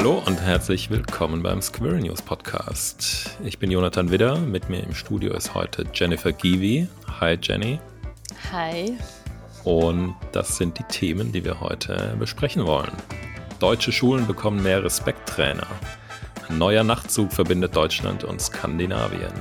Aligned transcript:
Hallo 0.00 0.22
und 0.24 0.40
herzlich 0.40 0.90
willkommen 0.90 1.42
beim 1.42 1.60
Squirrel 1.60 1.98
News 1.98 2.22
Podcast. 2.22 3.36
Ich 3.42 3.58
bin 3.58 3.68
Jonathan 3.68 4.12
Widder. 4.12 4.38
Mit 4.38 4.70
mir 4.70 4.80
im 4.80 4.94
Studio 4.94 5.34
ist 5.34 5.54
heute 5.54 5.86
Jennifer 5.92 6.30
Givi. 6.30 6.86
Hi 7.18 7.36
Jenny. 7.42 7.80
Hi. 8.52 8.96
Und 9.64 10.14
das 10.30 10.56
sind 10.56 10.78
die 10.78 10.84
Themen, 10.84 11.32
die 11.32 11.44
wir 11.44 11.58
heute 11.58 12.14
besprechen 12.16 12.64
wollen. 12.64 12.92
Deutsche 13.58 13.90
Schulen 13.90 14.28
bekommen 14.28 14.62
mehr 14.62 14.84
Respekttrainer. 14.84 15.66
Ein 16.48 16.58
neuer 16.58 16.84
Nachtzug 16.84 17.32
verbindet 17.32 17.74
Deutschland 17.74 18.22
und 18.22 18.40
Skandinavien. 18.40 19.32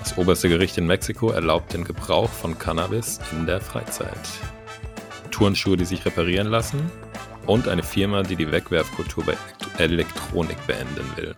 Das 0.00 0.18
oberste 0.18 0.48
Gericht 0.48 0.76
in 0.78 0.88
Mexiko 0.88 1.30
erlaubt 1.30 1.72
den 1.72 1.84
Gebrauch 1.84 2.30
von 2.30 2.58
Cannabis 2.58 3.20
in 3.30 3.46
der 3.46 3.60
Freizeit. 3.60 4.18
Turnschuhe, 5.30 5.76
die 5.76 5.84
sich 5.84 6.04
reparieren 6.04 6.48
lassen. 6.48 6.90
Und 7.46 7.68
eine 7.68 7.84
Firma, 7.84 8.24
die 8.24 8.34
die 8.34 8.50
Wegwerfkultur 8.50 9.24
bei 9.24 9.36
Elektronik 9.78 10.58
beenden 10.66 11.16
will. 11.16 11.36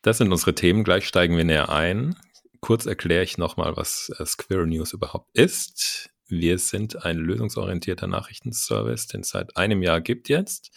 Das 0.00 0.18
sind 0.18 0.32
unsere 0.32 0.54
Themen. 0.54 0.84
Gleich 0.84 1.06
steigen 1.06 1.36
wir 1.36 1.44
näher 1.44 1.68
ein. 1.68 2.16
Kurz 2.60 2.86
erkläre 2.86 3.24
ich 3.24 3.36
nochmal, 3.36 3.76
was 3.76 4.10
äh, 4.18 4.24
Squirrel 4.24 4.66
News 4.66 4.94
überhaupt 4.94 5.28
ist. 5.34 6.10
Wir 6.28 6.58
sind 6.58 7.04
ein 7.04 7.18
lösungsorientierter 7.18 8.06
Nachrichtenservice, 8.06 9.06
den 9.06 9.20
es 9.20 9.28
seit 9.28 9.56
einem 9.58 9.82
Jahr 9.82 10.00
gibt 10.00 10.30
jetzt. 10.30 10.70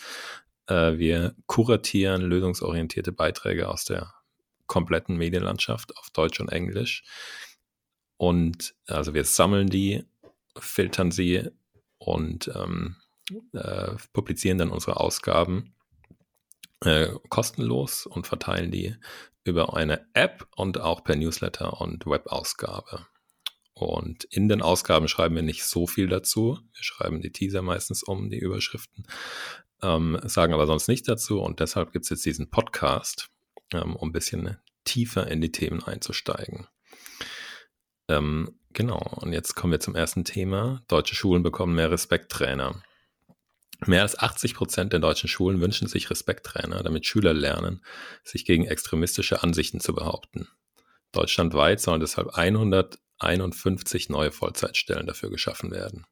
Äh, 0.67 0.97
wir 0.97 1.33
kuratieren 1.45 2.23
lösungsorientierte 2.23 3.13
Beiträge 3.13 3.69
aus 3.69 3.85
der 3.85 4.13
kompletten 4.67 5.15
Medienlandschaft 5.15 5.95
auf 5.97 6.09
Deutsch 6.09 6.41
und 6.41 6.49
Englisch. 6.51 7.03
Und 8.17 8.75
also 8.85 9.13
wir 9.13 9.23
sammeln 9.23 9.69
die, 9.69 10.03
filtern 10.57 11.11
sie 11.11 11.49
und 11.97 12.51
ähm, 12.53 12.97
äh, 13.53 13.95
publizieren 14.13 14.57
dann 14.57 14.71
unsere 14.71 14.99
Ausgaben 14.99 15.73
äh, 16.83 17.09
kostenlos 17.29 18.05
und 18.05 18.27
verteilen 18.27 18.71
die 18.71 18.95
über 19.43 19.75
eine 19.75 20.07
App 20.13 20.47
und 20.55 20.79
auch 20.79 21.03
per 21.03 21.15
Newsletter 21.15 21.79
und 21.79 22.05
Webausgabe. 22.05 23.05
Und 23.73 24.23
in 24.25 24.47
den 24.47 24.61
Ausgaben 24.61 25.07
schreiben 25.07 25.35
wir 25.35 25.41
nicht 25.41 25.65
so 25.65 25.85
viel 25.85 26.07
dazu. 26.07 26.59
Wir 26.73 26.83
schreiben 26.83 27.21
die 27.21 27.31
Teaser 27.31 27.61
meistens 27.61 28.03
um, 28.03 28.29
die 28.29 28.39
Überschriften, 28.39 29.05
ähm, 29.81 30.17
sagen 30.23 30.53
aber 30.53 30.65
sonst 30.65 30.87
nicht 30.87 31.07
dazu. 31.07 31.41
Und 31.41 31.59
deshalb 31.59 31.91
gibt 31.91 32.05
es 32.05 32.09
jetzt 32.09 32.25
diesen 32.25 32.49
Podcast, 32.49 33.29
ähm, 33.73 33.95
um 33.95 34.09
ein 34.09 34.13
bisschen 34.13 34.57
tiefer 34.85 35.27
in 35.27 35.41
die 35.41 35.51
Themen 35.51 35.83
einzusteigen. 35.83 36.67
Ähm, 38.07 38.59
genau, 38.71 39.01
und 39.21 39.33
jetzt 39.33 39.55
kommen 39.55 39.71
wir 39.71 39.79
zum 39.79 39.95
ersten 39.95 40.23
Thema. 40.23 40.81
Deutsche 40.87 41.15
Schulen 41.15 41.43
bekommen 41.43 41.75
mehr 41.75 41.91
Respekttrainer. 41.91 42.81
Mehr 43.87 44.01
als 44.01 44.17
80 44.17 44.55
Prozent 44.55 44.93
der 44.93 44.99
deutschen 44.99 45.29
Schulen 45.29 45.61
wünschen 45.61 45.87
sich 45.87 46.09
Respekttrainer, 46.09 46.81
damit 46.81 47.05
Schüler 47.05 47.33
lernen, 47.33 47.83
sich 48.23 48.45
gegen 48.45 48.65
extremistische 48.65 49.43
Ansichten 49.43 49.79
zu 49.79 49.93
behaupten. 49.93 50.47
Deutschlandweit 51.11 51.79
sollen 51.79 51.99
deshalb 51.99 52.35
151 52.35 54.09
neue 54.09 54.31
Vollzeitstellen 54.31 55.05
dafür 55.05 55.29
geschaffen 55.29 55.71
werden. 55.71 56.05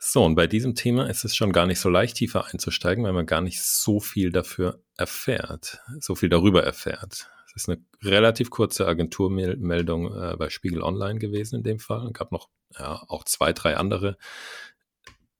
So, 0.00 0.24
und 0.24 0.36
bei 0.36 0.46
diesem 0.46 0.74
Thema 0.76 1.10
ist 1.10 1.24
es 1.24 1.34
schon 1.34 1.52
gar 1.52 1.66
nicht 1.66 1.80
so 1.80 1.88
leicht, 1.88 2.16
tiefer 2.16 2.46
einzusteigen, 2.46 3.04
weil 3.04 3.12
man 3.12 3.26
gar 3.26 3.40
nicht 3.40 3.60
so 3.62 3.98
viel 3.98 4.30
dafür 4.30 4.80
erfährt, 4.96 5.80
so 5.98 6.14
viel 6.14 6.28
darüber 6.28 6.62
erfährt. 6.62 7.28
Es 7.46 7.62
ist 7.62 7.68
eine 7.68 7.82
relativ 8.02 8.50
kurze 8.50 8.86
Agenturmeldung 8.86 10.14
äh, 10.14 10.36
bei 10.36 10.50
Spiegel 10.50 10.82
Online 10.82 11.18
gewesen 11.18 11.56
in 11.56 11.62
dem 11.64 11.80
Fall. 11.80 12.06
Es 12.06 12.12
gab 12.12 12.30
noch 12.30 12.48
ja, 12.78 13.02
auch 13.08 13.24
zwei, 13.24 13.52
drei 13.52 13.76
andere 13.76 14.18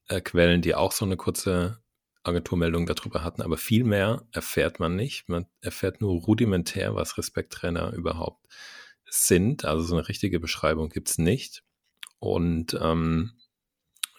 äh, 0.09 0.21
Quellen, 0.21 0.63
die 0.63 0.75
auch 0.75 0.93
so 0.93 1.05
eine 1.05 1.17
kurze 1.17 1.83
Agenturmeldung 2.23 2.87
darüber 2.87 3.23
hatten, 3.23 3.43
aber 3.43 3.57
viel 3.57 3.85
mehr 3.85 4.27
erfährt 4.33 4.81
man 4.81 4.97
nicht. 4.97 5.29
Man 5.29 5.47
erfährt 5.61 6.01
nur 6.01 6.21
rudimentär, 6.23 6.95
was 6.95 7.17
Respekttrainer 7.17 7.93
überhaupt 7.93 8.47
sind. 9.09 9.65
Also 9.65 9.83
so 9.85 9.97
eine 9.97 10.09
richtige 10.09 10.41
Beschreibung 10.41 10.91
gibt 10.91 11.09
es 11.09 11.19
nicht. 11.19 11.63
Und 12.19 12.77
ähm, 12.81 13.33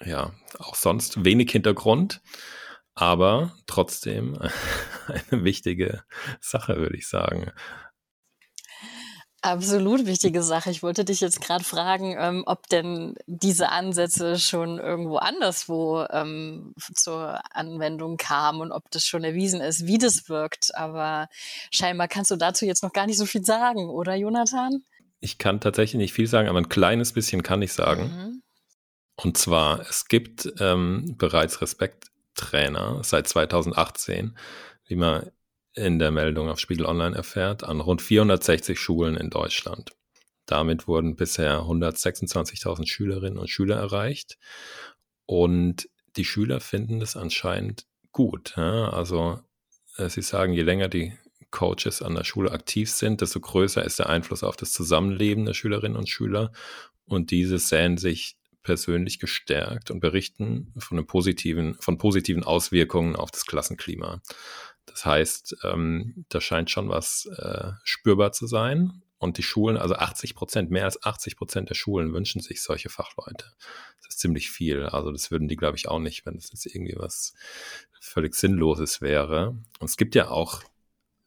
ja, 0.03 0.33
auch 0.57 0.75
sonst 0.75 1.25
wenig 1.25 1.51
Hintergrund, 1.51 2.21
aber 2.95 3.55
trotzdem 3.67 4.37
eine 5.07 5.43
wichtige 5.43 6.03
Sache, 6.39 6.77
würde 6.77 6.97
ich 6.97 7.07
sagen. 7.07 7.51
Absolut 9.41 10.05
wichtige 10.05 10.43
Sache. 10.43 10.69
Ich 10.69 10.83
wollte 10.83 11.05
dich 11.05 11.21
jetzt 11.21 11.39
gerade 11.39 11.63
fragen, 11.63 12.15
ähm, 12.19 12.43
ob 12.45 12.67
denn 12.67 13.15
diese 13.25 13.69
Ansätze 13.69 14.37
schon 14.37 14.79
irgendwo 14.79 15.15
anderswo 15.15 16.05
ähm, 16.09 16.73
zur 16.93 17.39
Anwendung 17.55 18.17
kamen 18.17 18.59
und 18.59 18.71
ob 18.73 18.91
das 18.91 19.05
schon 19.05 19.23
erwiesen 19.23 19.61
ist, 19.61 19.85
wie 19.85 19.97
das 19.97 20.27
wirkt. 20.27 20.75
Aber 20.75 21.29
scheinbar 21.71 22.09
kannst 22.09 22.31
du 22.31 22.35
dazu 22.35 22.65
jetzt 22.65 22.83
noch 22.83 22.91
gar 22.91 23.05
nicht 23.07 23.17
so 23.17 23.25
viel 23.25 23.45
sagen, 23.45 23.89
oder 23.89 24.15
Jonathan? 24.15 24.83
Ich 25.21 25.37
kann 25.37 25.61
tatsächlich 25.61 25.99
nicht 25.99 26.13
viel 26.13 26.27
sagen, 26.27 26.49
aber 26.49 26.59
ein 26.59 26.69
kleines 26.69 27.13
bisschen 27.13 27.41
kann 27.41 27.61
ich 27.61 27.71
sagen. 27.71 28.03
Mhm. 28.03 28.43
Und 29.15 29.37
zwar, 29.37 29.81
es 29.81 30.07
gibt 30.07 30.51
ähm, 30.59 31.15
bereits 31.17 31.61
Respekttrainer 31.61 33.01
seit 33.03 33.27
2018, 33.27 34.37
wie 34.85 34.95
man 34.95 35.29
in 35.79 35.99
der 35.99 36.11
Meldung 36.11 36.49
auf 36.49 36.59
Spiegel 36.59 36.85
Online 36.85 37.15
erfährt, 37.15 37.63
an 37.63 37.79
rund 37.79 38.01
460 38.01 38.79
Schulen 38.79 39.15
in 39.15 39.29
Deutschland. 39.29 39.91
Damit 40.45 40.87
wurden 40.87 41.15
bisher 41.15 41.59
126.000 41.61 42.87
Schülerinnen 42.87 43.37
und 43.37 43.49
Schüler 43.49 43.77
erreicht. 43.77 44.37
Und 45.25 45.89
die 46.15 46.25
Schüler 46.25 46.59
finden 46.59 47.01
es 47.01 47.15
anscheinend 47.15 47.85
gut. 48.11 48.55
Ja? 48.57 48.89
Also 48.89 49.39
äh, 49.97 50.09
sie 50.09 50.23
sagen, 50.23 50.53
je 50.53 50.63
länger 50.63 50.87
die 50.87 51.13
Coaches 51.51 52.01
an 52.01 52.15
der 52.15 52.23
Schule 52.23 52.51
aktiv 52.51 52.89
sind, 52.89 53.21
desto 53.21 53.39
größer 53.39 53.83
ist 53.83 53.99
der 53.99 54.09
Einfluss 54.09 54.43
auf 54.43 54.55
das 54.55 54.71
Zusammenleben 54.71 55.45
der 55.45 55.53
Schülerinnen 55.53 55.97
und 55.97 56.09
Schüler. 56.09 56.51
Und 57.05 57.29
diese 57.29 57.59
sehen 57.59 57.97
sich 57.97 58.38
persönlich 58.63 59.19
gestärkt 59.19 59.91
und 59.91 59.99
berichten 59.99 60.73
von, 60.77 61.05
positiven, 61.05 61.75
von 61.75 61.97
positiven 61.97 62.43
Auswirkungen 62.43 63.15
auf 63.15 63.31
das 63.31 63.45
Klassenklima. 63.45 64.21
Das 64.85 65.05
heißt, 65.05 65.57
ähm, 65.63 66.25
da 66.29 66.41
scheint 66.41 66.69
schon 66.69 66.89
was 66.89 67.25
äh, 67.37 67.71
spürbar 67.83 68.31
zu 68.31 68.47
sein. 68.47 69.03
Und 69.17 69.37
die 69.37 69.43
Schulen, 69.43 69.75
also 69.75 69.95
80 69.95 70.33
Prozent, 70.33 70.71
mehr 70.71 70.85
als 70.85 71.03
80 71.03 71.35
Prozent 71.35 71.69
der 71.69 71.75
Schulen 71.75 72.13
wünschen 72.13 72.41
sich 72.41 72.61
solche 72.61 72.89
Fachleute. 72.89 73.51
Das 73.97 74.15
ist 74.15 74.19
ziemlich 74.19 74.49
viel. 74.49 74.83
Also 74.83 75.11
das 75.11 75.29
würden 75.29 75.49
die, 75.49 75.57
glaube 75.57 75.75
ich, 75.75 75.89
auch 75.89 75.99
nicht, 75.99 76.25
wenn 76.25 76.37
es 76.37 76.51
jetzt 76.51 76.65
irgendwie 76.65 76.95
was 76.97 77.33
völlig 77.99 78.33
Sinnloses 78.33 79.01
wäre. 79.01 79.57
Und 79.79 79.89
es 79.89 79.97
gibt 79.97 80.15
ja 80.15 80.29
auch, 80.29 80.63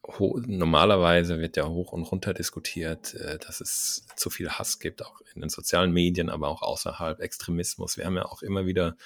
normalerweise 0.03 1.39
wird 1.39 1.57
ja 1.57 1.69
hoch 1.69 1.93
und 1.93 2.03
runter 2.03 2.35
diskutiert, 2.35 3.15
äh, 3.15 3.39
dass 3.39 3.61
es 3.61 4.07
zu 4.17 4.31
viel 4.31 4.51
Hass 4.51 4.81
gibt, 4.81 5.05
auch 5.05 5.21
in 5.35 5.41
den 5.41 5.51
sozialen 5.51 5.93
Medien, 5.93 6.29
aber 6.29 6.49
auch 6.49 6.63
außerhalb 6.63 7.21
Extremismus. 7.21 7.97
Wir 7.97 8.07
haben 8.07 8.17
ja 8.17 8.25
auch 8.25 8.43
immer 8.43 8.67
wieder 8.67 8.97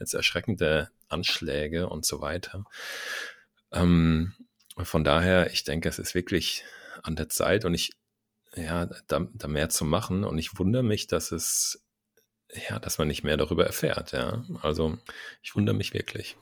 jetzt 0.00 0.14
erschreckende 0.14 0.90
Anschläge 1.08 1.88
und 1.88 2.06
so 2.06 2.20
weiter. 2.20 2.64
Ähm, 3.72 4.32
von 4.78 5.04
daher, 5.04 5.52
ich 5.52 5.64
denke, 5.64 5.88
es 5.88 5.98
ist 5.98 6.14
wirklich 6.14 6.64
an 7.02 7.16
der 7.16 7.28
Zeit 7.28 7.64
und 7.64 7.74
ich, 7.74 7.92
ja, 8.54 8.86
da, 9.08 9.26
da 9.32 9.48
mehr 9.48 9.68
zu 9.68 9.84
machen 9.84 10.24
und 10.24 10.38
ich 10.38 10.58
wundere 10.58 10.82
mich, 10.82 11.06
dass 11.06 11.32
es, 11.32 11.84
ja, 12.68 12.78
dass 12.78 12.98
man 12.98 13.08
nicht 13.08 13.24
mehr 13.24 13.36
darüber 13.36 13.66
erfährt, 13.66 14.12
ja. 14.12 14.44
Also 14.62 14.98
ich 15.42 15.54
wundere 15.54 15.76
mich 15.76 15.92
wirklich. 15.92 16.36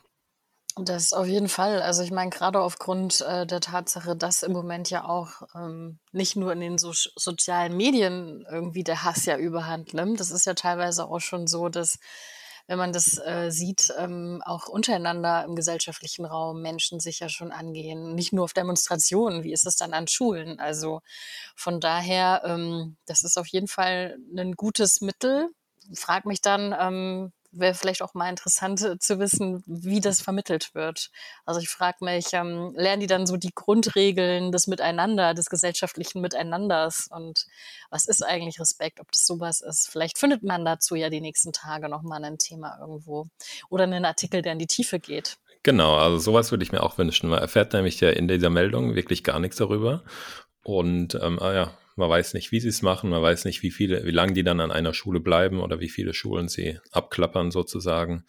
Das 0.77 1.13
auf 1.13 1.29
jeden 1.29 1.49
Fall. 1.49 1.81
Also 1.83 2.03
ich 2.03 2.11
meine, 2.11 2.31
gerade 2.31 2.61
aufgrund 2.61 3.21
äh, 3.21 3.47
der 3.47 3.61
Tatsache, 3.61 4.17
dass 4.17 4.43
im 4.43 4.53
Moment 4.53 4.91
ja 4.91 5.05
auch 5.05 5.43
ähm, 5.55 6.01
nicht 6.11 6.35
nur 6.35 6.53
in 6.53 6.59
den 6.61 6.79
so 6.79 6.91
sozialen 6.93 7.77
Medien 7.77 8.45
irgendwie 8.51 8.83
der 8.83 9.05
Hass 9.05 9.25
ja 9.25 9.37
überhand 9.37 9.95
nimmt. 9.95 10.19
Das 10.19 10.33
ist 10.33 10.47
ja 10.47 10.55
teilweise 10.55 11.07
auch 11.07 11.21
schon 11.21 11.47
so, 11.47 11.69
dass 11.69 11.99
wenn 12.67 12.79
man 12.79 12.93
das 12.93 13.19
äh, 13.19 13.51
sieht, 13.51 13.93
ähm, 13.99 14.43
auch 14.45 14.67
untereinander 14.67 15.45
im 15.45 15.55
gesellschaftlichen 15.55 16.25
Raum 16.25 16.61
Menschen 16.63 16.99
sich 16.99 17.21
ja 17.21 17.29
schon 17.29 17.53
angehen. 17.53 18.15
Nicht 18.17 18.33
nur 18.33 18.45
auf 18.45 18.53
Demonstrationen, 18.55 19.45
wie 19.45 19.53
ist 19.53 19.67
es 19.67 19.77
dann 19.77 19.93
an 19.93 20.09
Schulen? 20.09 20.59
Also 20.59 21.03
von 21.55 21.79
daher, 21.79 22.43
ähm, 22.45 22.97
das 23.07 23.23
ist 23.23 23.39
auf 23.39 23.47
jeden 23.47 23.69
Fall 23.69 24.17
ein 24.37 24.55
gutes 24.55 25.01
Mittel. 25.03 25.51
Frag 25.95 26.25
mich 26.25 26.41
dann, 26.41 26.75
ähm, 26.79 27.33
wäre 27.57 27.75
vielleicht 27.75 28.03
auch 28.03 28.15
mal 28.15 28.29
interessant 28.29 28.83
äh, 28.83 28.99
zu 28.99 29.19
wissen, 29.19 29.63
wie 29.67 30.01
das 30.01 30.21
vermittelt 30.21 30.75
wird. 30.75 31.11
Also 31.45 31.61
ich 31.61 31.69
frage 31.69 32.05
mich, 32.05 32.33
ähm, 32.33 32.73
lernen 32.77 33.01
die 33.01 33.07
dann 33.07 33.27
so 33.27 33.37
die 33.37 33.53
Grundregeln 33.55 34.53
des 34.53 34.67
Miteinander, 34.67 35.35
des 35.35 35.51
gesellschaftlichen 35.51 36.21
Miteinanders 36.21 37.09
und 37.11 37.47
was 37.91 38.07
ist 38.07 38.23
eigentlich 38.23 38.61
Respekt, 38.61 39.01
ob 39.01 39.11
das 39.13 39.27
sowas 39.27 39.61
ist? 39.61 39.89
Vielleicht 39.89 40.19
findet 40.19 40.43
man 40.43 40.65
dazu 40.65 40.95
ja 40.95 41.11
die 41.11 41.21
nächsten 41.21 41.53
Tage 41.53 41.89
nochmal 41.89 42.25
ein 42.25 42.39
Thema 42.39 42.79
irgendwo 42.81 43.29
oder 43.71 43.85
einen 43.85 44.05
Artikel, 44.05 44.43
der 44.43 44.53
in 44.53 44.59
die 44.59 44.67
Tiefe 44.67 44.99
geht. 44.99 45.39
Genau, 45.63 45.97
also 45.97 46.19
sowas 46.19 46.51
würde 46.51 46.63
ich 46.63 46.73
mir 46.73 46.83
auch 46.83 46.99
wünschen. 46.99 47.31
Man 47.31 47.41
erfährt 47.41 47.73
nämlich 47.73 47.99
ja 48.01 48.11
in 48.11 48.29
dieser 48.29 48.51
Meldung 48.51 48.95
wirklich 48.95 49.25
gar 49.25 49.41
nichts 49.41 49.57
darüber. 49.57 50.03
Und 50.63 51.15
ähm, 51.15 51.39
ah 51.41 51.53
ja, 51.55 51.71
man 51.97 52.11
weiß 52.11 52.35
nicht, 52.35 52.53
wie 52.53 52.61
sie 52.61 52.69
es 52.69 52.83
machen, 52.83 53.11
man 53.11 53.23
weiß 53.23 53.45
nicht, 53.45 53.63
wie 53.63 53.71
viele, 53.71 54.05
wie 54.05 54.11
lange 54.11 54.33
die 54.33 54.45
dann 54.45 54.61
an 54.61 54.71
einer 54.71 54.95
Schule 54.95 55.21
bleiben 55.21 55.61
oder 55.61 55.81
wie 55.81 55.89
viele 55.89 56.15
Schulen 56.15 56.49
sie 56.49 56.79
abklappern 56.93 57.51
sozusagen. 57.51 58.25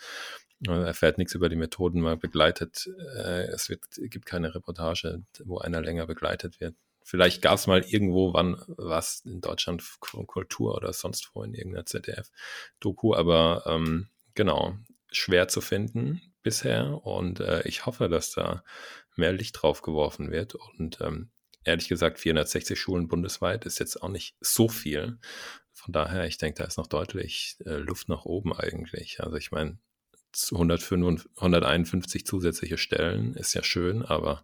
Er 0.65 0.85
erfährt 0.85 1.17
nichts 1.17 1.35
über 1.35 1.49
die 1.49 1.55
Methoden, 1.55 2.01
mal 2.01 2.17
begleitet. 2.17 2.89
Äh, 3.17 3.47
es 3.47 3.69
wird, 3.69 3.81
gibt 4.09 4.25
keine 4.25 4.55
Reportage, 4.55 5.23
wo 5.43 5.57
einer 5.57 5.81
länger 5.81 6.07
begleitet 6.07 6.59
wird. 6.59 6.75
Vielleicht 7.03 7.43
gab 7.43 7.55
es 7.55 7.67
mal 7.67 7.83
irgendwo 7.83 8.33
wann 8.33 8.59
was 8.67 9.21
in 9.25 9.39
Deutschland 9.39 9.83
Kultur 9.99 10.75
oder 10.75 10.91
sonst 10.91 11.29
wo 11.33 11.43
in 11.43 11.53
irgendeiner 11.53 11.85
ZDF-Doku, 11.85 13.13
aber 13.13 13.63
ähm, 13.67 14.07
genau, 14.33 14.75
schwer 15.11 15.47
zu 15.47 15.61
finden 15.61 16.21
bisher 16.41 17.05
und 17.05 17.41
äh, 17.41 17.61
ich 17.67 17.85
hoffe, 17.85 18.09
dass 18.09 18.31
da 18.31 18.63
mehr 19.15 19.33
Licht 19.33 19.61
drauf 19.61 19.83
geworfen 19.83 20.31
wird 20.31 20.55
und 20.55 20.99
ähm, 21.01 21.29
ehrlich 21.65 21.87
gesagt 21.89 22.19
460 22.19 22.79
Schulen 22.79 23.07
bundesweit 23.07 23.65
ist 23.65 23.79
jetzt 23.79 24.01
auch 24.01 24.09
nicht 24.09 24.35
so 24.39 24.69
viel. 24.69 25.19
Von 25.73 25.91
daher, 25.91 26.25
ich 26.25 26.37
denke, 26.37 26.59
da 26.59 26.65
ist 26.65 26.77
noch 26.77 26.87
deutlich 26.87 27.57
äh, 27.65 27.77
Luft 27.77 28.07
nach 28.07 28.25
oben 28.25 28.53
eigentlich. 28.53 29.21
Also 29.21 29.35
ich 29.35 29.51
meine, 29.51 29.77
151 30.51 32.25
zusätzliche 32.25 32.77
Stellen 32.77 33.33
ist 33.35 33.53
ja 33.53 33.63
schön, 33.63 34.03
aber 34.03 34.43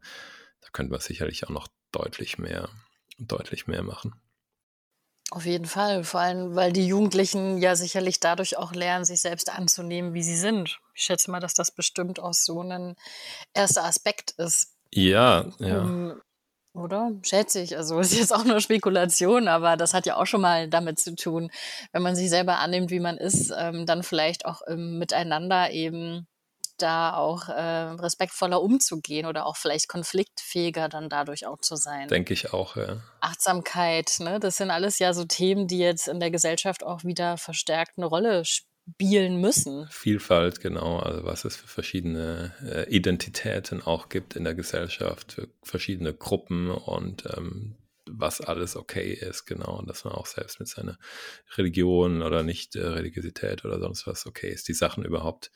da 0.61 0.69
könnte 0.71 0.91
man 0.91 1.01
sicherlich 1.01 1.45
auch 1.45 1.49
noch 1.49 1.67
deutlich 1.91 2.37
mehr, 2.37 2.69
deutlich 3.17 3.67
mehr 3.67 3.83
machen. 3.83 4.13
Auf 5.31 5.45
jeden 5.45 5.65
Fall, 5.65 6.03
vor 6.03 6.19
allem, 6.19 6.55
weil 6.55 6.73
die 6.73 6.85
Jugendlichen 6.85 7.57
ja 7.57 7.77
sicherlich 7.77 8.19
dadurch 8.19 8.57
auch 8.57 8.73
lernen, 8.73 9.05
sich 9.05 9.21
selbst 9.21 9.49
anzunehmen, 9.49 10.13
wie 10.13 10.23
sie 10.23 10.35
sind. 10.35 10.79
Ich 10.93 11.03
schätze 11.03 11.31
mal, 11.31 11.39
dass 11.39 11.53
das 11.53 11.71
bestimmt 11.71 12.19
auch 12.19 12.33
so 12.33 12.61
ein 12.61 12.95
erster 13.53 13.85
Aspekt 13.85 14.31
ist. 14.31 14.75
Ja, 14.91 15.49
ja. 15.59 15.83
Um, 15.83 16.21
oder? 16.73 17.11
Schätze 17.23 17.61
ich. 17.61 17.77
Also 17.77 17.99
ist 17.99 18.13
jetzt 18.13 18.33
auch 18.33 18.45
nur 18.45 18.61
Spekulation, 18.61 19.47
aber 19.47 19.77
das 19.77 19.93
hat 19.93 20.05
ja 20.05 20.17
auch 20.17 20.25
schon 20.25 20.41
mal 20.41 20.67
damit 20.67 20.99
zu 20.99 21.15
tun, 21.15 21.51
wenn 21.91 22.01
man 22.01 22.15
sich 22.15 22.29
selber 22.29 22.59
annimmt, 22.59 22.91
wie 22.91 22.99
man 22.99 23.17
ist, 23.17 23.53
ähm, 23.57 23.85
dann 23.85 24.03
vielleicht 24.03 24.45
auch 24.45 24.61
im 24.63 24.99
Miteinander 24.99 25.71
eben 25.71 26.27
da 26.77 27.13
auch 27.13 27.47
äh, 27.47 27.61
respektvoller 27.61 28.59
umzugehen 28.59 29.27
oder 29.27 29.45
auch 29.45 29.55
vielleicht 29.55 29.87
konfliktfähiger 29.87 30.89
dann 30.89 31.09
dadurch 31.09 31.45
auch 31.45 31.59
zu 31.59 31.75
sein. 31.75 32.07
Denke 32.07 32.33
ich 32.33 32.53
auch, 32.53 32.75
ja. 32.75 32.97
Achtsamkeit, 33.19 34.15
ne? 34.19 34.39
das 34.39 34.57
sind 34.57 34.71
alles 34.71 34.97
ja 34.97 35.13
so 35.13 35.25
Themen, 35.25 35.67
die 35.67 35.77
jetzt 35.77 36.07
in 36.07 36.19
der 36.19 36.31
Gesellschaft 36.31 36.83
auch 36.83 37.03
wieder 37.03 37.37
verstärkt 37.37 37.97
eine 37.97 38.07
Rolle 38.07 38.45
spielen 38.45 38.70
müssen. 39.39 39.87
Vielfalt, 39.89 40.59
genau. 40.59 40.99
Also 40.99 41.23
was 41.23 41.45
es 41.45 41.55
für 41.55 41.67
verschiedene 41.67 42.53
äh, 42.63 42.89
Identitäten 42.89 43.81
auch 43.81 44.09
gibt 44.09 44.35
in 44.35 44.43
der 44.43 44.55
Gesellschaft, 44.55 45.33
für 45.33 45.49
verschiedene 45.63 46.13
Gruppen 46.13 46.69
und 46.69 47.25
ähm, 47.37 47.75
was 48.09 48.41
alles 48.41 48.75
okay 48.75 49.13
ist, 49.13 49.45
genau, 49.45 49.79
und 49.79 49.89
dass 49.89 50.03
man 50.03 50.13
auch 50.13 50.25
selbst 50.25 50.59
mit 50.59 50.67
seiner 50.67 50.97
Religion 51.55 52.21
oder 52.21 52.43
nicht 52.43 52.75
äh, 52.75 53.11
oder 53.63 53.79
sonst 53.79 54.07
was 54.07 54.25
okay 54.25 54.49
ist, 54.49 54.67
die 54.67 54.73
Sachen 54.73 55.05
überhaupt 55.05 55.51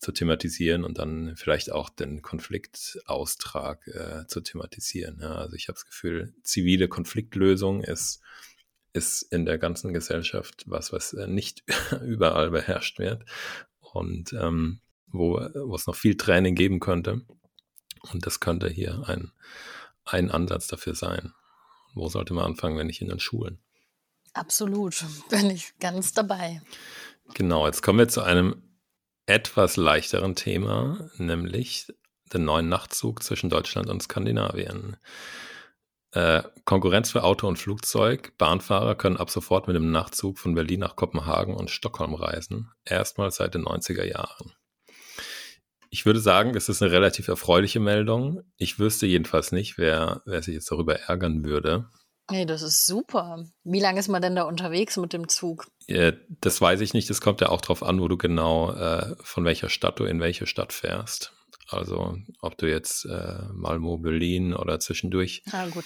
zu 0.00 0.12
thematisieren 0.12 0.84
und 0.84 0.98
dann 0.98 1.36
vielleicht 1.36 1.72
auch 1.72 1.90
den 1.90 2.22
Konfliktaustrag 2.22 3.86
äh, 3.88 4.26
zu 4.26 4.40
thematisieren. 4.40 5.18
Ja, 5.20 5.34
also 5.34 5.56
ich 5.56 5.68
habe 5.68 5.76
das 5.76 5.86
Gefühl, 5.86 6.34
zivile 6.42 6.88
Konfliktlösung 6.88 7.82
ist, 7.82 8.20
ist 8.92 9.22
in 9.22 9.44
der 9.44 9.58
ganzen 9.58 9.92
Gesellschaft 9.92 10.64
was, 10.66 10.92
was 10.92 11.12
äh, 11.12 11.26
nicht 11.26 11.62
überall 12.04 12.50
beherrscht 12.50 12.98
wird 12.98 13.24
und 13.80 14.32
ähm, 14.32 14.80
wo, 15.06 15.40
wo 15.54 15.74
es 15.74 15.86
noch 15.86 15.96
viel 15.96 16.16
Training 16.16 16.54
geben 16.54 16.80
könnte. 16.80 17.22
Und 18.12 18.26
das 18.26 18.40
könnte 18.40 18.68
hier 18.68 19.02
ein, 19.06 19.32
ein 20.04 20.30
Ansatz 20.30 20.66
dafür 20.66 20.94
sein. 20.94 21.32
Wo 21.94 22.08
sollte 22.08 22.34
man 22.34 22.44
anfangen, 22.44 22.78
wenn 22.78 22.86
nicht 22.86 23.02
in 23.02 23.08
den 23.08 23.20
Schulen? 23.20 23.58
Absolut, 24.32 25.04
bin 25.30 25.50
ich 25.50 25.74
ganz 25.80 26.12
dabei. 26.12 26.62
Genau, 27.34 27.66
jetzt 27.66 27.82
kommen 27.82 27.98
wir 27.98 28.08
zu 28.08 28.22
einem 28.22 28.62
etwas 29.26 29.76
leichteren 29.76 30.34
Thema, 30.34 31.10
nämlich 31.16 31.92
den 32.32 32.44
neuen 32.44 32.68
Nachtzug 32.68 33.22
zwischen 33.22 33.50
Deutschland 33.50 33.88
und 33.88 34.02
Skandinavien. 34.02 34.96
Äh, 36.12 36.42
Konkurrenz 36.64 37.10
für 37.10 37.22
Auto 37.22 37.46
und 37.46 37.58
Flugzeug. 37.58 38.36
Bahnfahrer 38.36 38.96
können 38.96 39.16
ab 39.16 39.30
sofort 39.30 39.68
mit 39.68 39.76
dem 39.76 39.90
Nachtzug 39.92 40.38
von 40.38 40.54
Berlin 40.54 40.80
nach 40.80 40.96
Kopenhagen 40.96 41.54
und 41.54 41.70
Stockholm 41.70 42.14
reisen. 42.14 42.70
Erstmals 42.84 43.36
seit 43.36 43.54
den 43.54 43.64
90er 43.64 44.04
Jahren. 44.04 44.52
Ich 45.90 46.06
würde 46.06 46.20
sagen, 46.20 46.56
es 46.56 46.68
ist 46.68 46.82
eine 46.82 46.92
relativ 46.92 47.28
erfreuliche 47.28 47.80
Meldung. 47.80 48.42
Ich 48.56 48.78
wüsste 48.78 49.06
jedenfalls 49.06 49.50
nicht, 49.50 49.76
wer, 49.76 50.22
wer 50.24 50.42
sich 50.42 50.54
jetzt 50.54 50.70
darüber 50.70 50.94
ärgern 50.94 51.44
würde. 51.44 51.88
Nee, 52.30 52.46
das 52.46 52.62
ist 52.62 52.86
super. 52.86 53.44
Wie 53.64 53.80
lange 53.80 53.98
ist 53.98 54.08
man 54.08 54.22
denn 54.22 54.36
da 54.36 54.44
unterwegs 54.44 54.96
mit 54.96 55.12
dem 55.12 55.28
Zug? 55.28 55.66
Das 55.88 56.60
weiß 56.60 56.80
ich 56.80 56.94
nicht. 56.94 57.10
Das 57.10 57.20
kommt 57.20 57.40
ja 57.40 57.48
auch 57.48 57.60
darauf 57.60 57.82
an, 57.82 58.00
wo 58.00 58.06
du 58.06 58.16
genau 58.16 58.72
äh, 58.72 59.16
von 59.20 59.44
welcher 59.44 59.68
Stadt 59.68 59.98
du 59.98 60.04
in 60.04 60.20
welche 60.20 60.46
Stadt 60.46 60.72
fährst. 60.72 61.32
Also 61.70 62.16
ob 62.40 62.58
du 62.58 62.68
jetzt 62.68 63.04
äh, 63.04 63.42
Malmo, 63.52 63.98
Berlin 63.98 64.54
oder 64.54 64.80
zwischendurch 64.80 65.42
ah, 65.52 65.66
gut, 65.68 65.84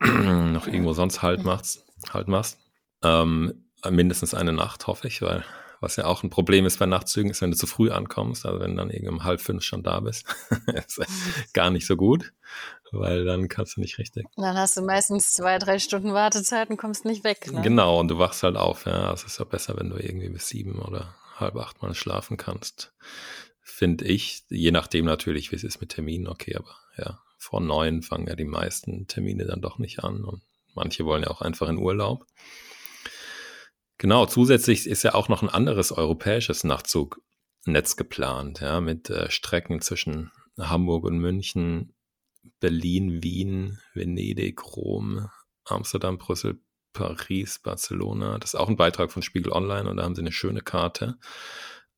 noch 0.00 0.66
irgendwo 0.66 0.92
sonst 0.92 1.22
halt 1.22 1.44
machst, 1.44 1.84
halt 2.12 2.28
machst. 2.28 2.58
Ähm, 3.02 3.64
mindestens 3.88 4.34
eine 4.34 4.52
Nacht, 4.52 4.86
hoffe 4.86 5.08
ich, 5.08 5.22
weil 5.22 5.44
was 5.80 5.96
ja 5.96 6.06
auch 6.06 6.22
ein 6.22 6.30
Problem 6.30 6.66
ist 6.66 6.78
bei 6.78 6.86
Nachtzügen, 6.86 7.30
ist, 7.30 7.40
wenn 7.40 7.50
du 7.50 7.56
zu 7.56 7.66
früh 7.66 7.90
ankommst, 7.90 8.46
also 8.46 8.60
wenn 8.60 8.72
du 8.72 8.78
dann 8.78 8.90
irgendwie 8.90 9.12
um 9.12 9.24
halb 9.24 9.40
fünf 9.40 9.62
schon 9.62 9.82
da 9.82 10.00
bist, 10.00 10.26
ist 10.66 11.00
gar 11.54 11.70
nicht 11.70 11.86
so 11.86 11.96
gut, 11.96 12.32
weil 12.90 13.24
dann 13.24 13.48
kannst 13.48 13.76
du 13.76 13.80
nicht 13.80 13.98
richtig. 13.98 14.26
Dann 14.36 14.56
hast 14.56 14.76
du 14.76 14.82
meistens 14.82 15.32
zwei, 15.32 15.58
drei 15.58 15.78
Stunden 15.78 16.12
Wartezeit 16.12 16.70
und 16.70 16.78
kommst 16.78 17.04
nicht 17.04 17.24
weg. 17.24 17.50
Ne? 17.52 17.62
Genau, 17.62 18.00
und 18.00 18.08
du 18.08 18.18
wachst 18.18 18.42
halt 18.42 18.56
auf, 18.56 18.86
ja. 18.86 19.10
Also 19.10 19.26
es 19.26 19.32
ist 19.32 19.38
ja 19.38 19.44
besser, 19.44 19.76
wenn 19.76 19.90
du 19.90 19.96
irgendwie 19.96 20.30
bis 20.30 20.48
sieben 20.48 20.80
oder 20.80 21.14
halb 21.36 21.56
acht 21.56 21.80
mal 21.82 21.94
schlafen 21.94 22.36
kannst, 22.36 22.92
finde 23.78 24.04
ich. 24.06 24.42
Je 24.48 24.72
nachdem 24.72 25.04
natürlich, 25.04 25.52
wie 25.52 25.56
es 25.56 25.64
ist 25.64 25.80
mit 25.80 25.90
Terminen, 25.90 26.26
okay, 26.26 26.56
aber 26.56 26.74
ja, 26.96 27.20
vor 27.38 27.60
neun 27.60 28.02
fangen 28.02 28.26
ja 28.26 28.34
die 28.34 28.44
meisten 28.44 29.06
Termine 29.06 29.46
dann 29.46 29.62
doch 29.62 29.78
nicht 29.78 30.02
an 30.02 30.24
und 30.24 30.42
manche 30.74 31.04
wollen 31.04 31.22
ja 31.22 31.30
auch 31.30 31.40
einfach 31.40 31.68
in 31.68 31.78
Urlaub. 31.78 32.26
Genau, 33.96 34.26
zusätzlich 34.26 34.86
ist 34.86 35.04
ja 35.04 35.14
auch 35.14 35.28
noch 35.28 35.42
ein 35.42 35.48
anderes 35.48 35.92
europäisches 35.92 36.64
Nachtzugnetz 36.64 37.96
geplant, 37.96 38.60
ja, 38.60 38.80
mit 38.80 39.10
äh, 39.10 39.30
Strecken 39.30 39.80
zwischen 39.80 40.32
Hamburg 40.58 41.04
und 41.04 41.18
München, 41.18 41.94
Berlin, 42.58 43.22
Wien, 43.22 43.78
Venedig, 43.94 44.76
Rom, 44.76 45.28
Amsterdam, 45.64 46.18
Brüssel, 46.18 46.60
Paris, 46.92 47.60
Barcelona. 47.60 48.38
Das 48.38 48.54
ist 48.54 48.60
auch 48.60 48.68
ein 48.68 48.76
Beitrag 48.76 49.12
von 49.12 49.22
Spiegel 49.22 49.52
Online 49.52 49.88
und 49.88 49.98
da 49.98 50.02
haben 50.02 50.16
sie 50.16 50.22
eine 50.22 50.32
schöne 50.32 50.62
Karte. 50.62 51.16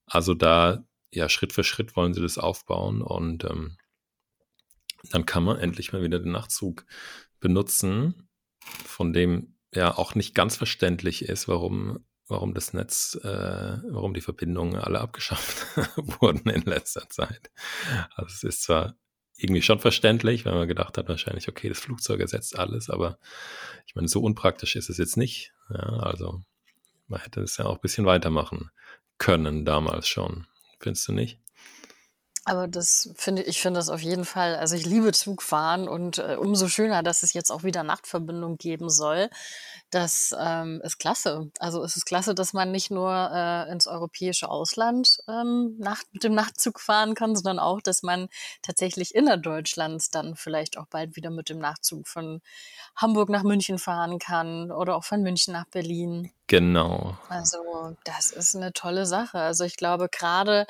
Also 0.04 0.34
da, 0.34 0.84
ja, 1.12 1.28
Schritt 1.28 1.52
für 1.52 1.64
Schritt 1.64 1.96
wollen 1.96 2.14
sie 2.14 2.22
das 2.22 2.38
aufbauen 2.38 3.02
und 3.02 3.44
ähm, 3.44 3.76
dann 5.10 5.26
kann 5.26 5.44
man 5.44 5.58
endlich 5.58 5.92
mal 5.92 6.02
wieder 6.02 6.18
den 6.18 6.32
Nachtzug 6.32 6.84
benutzen, 7.40 8.28
von 8.84 9.12
dem 9.12 9.56
ja 9.74 9.96
auch 9.96 10.14
nicht 10.14 10.34
ganz 10.34 10.56
verständlich 10.56 11.24
ist, 11.24 11.48
warum, 11.48 12.04
warum 12.26 12.54
das 12.54 12.72
Netz, 12.74 13.18
äh, 13.22 13.78
warum 13.90 14.14
die 14.14 14.20
Verbindungen 14.20 14.76
alle 14.76 15.00
abgeschafft 15.00 15.66
wurden 15.96 16.50
in 16.50 16.62
letzter 16.62 17.08
Zeit. 17.08 17.50
Also 18.14 18.34
es 18.34 18.44
ist 18.44 18.62
zwar 18.62 18.96
irgendwie 19.36 19.62
schon 19.62 19.80
verständlich, 19.80 20.44
weil 20.44 20.54
man 20.54 20.68
gedacht 20.68 20.98
hat, 20.98 21.08
wahrscheinlich, 21.08 21.48
okay, 21.48 21.68
das 21.70 21.80
Flugzeug 21.80 22.20
ersetzt 22.20 22.58
alles, 22.58 22.90
aber 22.90 23.18
ich 23.86 23.94
meine, 23.94 24.08
so 24.08 24.20
unpraktisch 24.20 24.76
ist 24.76 24.90
es 24.90 24.98
jetzt 24.98 25.16
nicht. 25.16 25.54
Ja, 25.70 25.78
also 25.78 26.42
man 27.06 27.20
hätte 27.20 27.40
es 27.40 27.56
ja 27.56 27.64
auch 27.64 27.76
ein 27.76 27.80
bisschen 27.80 28.04
weitermachen 28.04 28.70
können 29.18 29.64
damals 29.64 30.08
schon. 30.08 30.46
Findest 30.80 31.08
du 31.08 31.12
nicht? 31.12 31.38
Aber 32.46 32.68
das 32.68 33.12
finde 33.16 33.42
ich 33.42 33.60
finde 33.60 33.78
das 33.78 33.90
auf 33.90 34.00
jeden 34.00 34.24
Fall. 34.24 34.56
Also 34.56 34.74
ich 34.74 34.86
liebe 34.86 35.12
Zugfahren 35.12 35.86
und 35.88 36.18
äh, 36.18 36.36
umso 36.36 36.68
schöner, 36.68 37.02
dass 37.02 37.22
es 37.22 37.34
jetzt 37.34 37.50
auch 37.52 37.64
wieder 37.64 37.82
Nachtverbindung 37.82 38.56
geben 38.56 38.88
soll. 38.88 39.28
Das 39.90 40.34
ähm, 40.38 40.80
ist 40.82 40.98
klasse. 40.98 41.50
Also 41.58 41.84
es 41.84 41.96
ist 41.96 42.06
klasse, 42.06 42.34
dass 42.34 42.54
man 42.54 42.72
nicht 42.72 42.90
nur 42.90 43.12
äh, 43.12 43.70
ins 43.70 43.86
europäische 43.86 44.48
Ausland 44.48 45.18
ähm, 45.28 45.76
Nacht, 45.78 46.06
mit 46.12 46.24
dem 46.24 46.34
Nachtzug 46.34 46.80
fahren 46.80 47.14
kann, 47.14 47.36
sondern 47.36 47.58
auch, 47.58 47.82
dass 47.82 48.02
man 48.02 48.28
tatsächlich 48.62 49.14
innerdeutschlands 49.14 50.10
dann 50.10 50.34
vielleicht 50.34 50.78
auch 50.78 50.86
bald 50.86 51.16
wieder 51.16 51.30
mit 51.30 51.50
dem 51.50 51.58
Nachtzug 51.58 52.08
von 52.08 52.40
Hamburg 52.96 53.28
nach 53.28 53.42
München 53.42 53.78
fahren 53.78 54.18
kann 54.18 54.72
oder 54.72 54.96
auch 54.96 55.04
von 55.04 55.22
München 55.22 55.52
nach 55.52 55.66
Berlin. 55.66 56.30
Genau. 56.50 57.16
Also 57.28 57.94
das 58.02 58.32
ist 58.32 58.56
eine 58.56 58.72
tolle 58.72 59.06
Sache. 59.06 59.38
Also 59.38 59.62
ich 59.62 59.76
glaube 59.76 60.08
gerade 60.10 60.66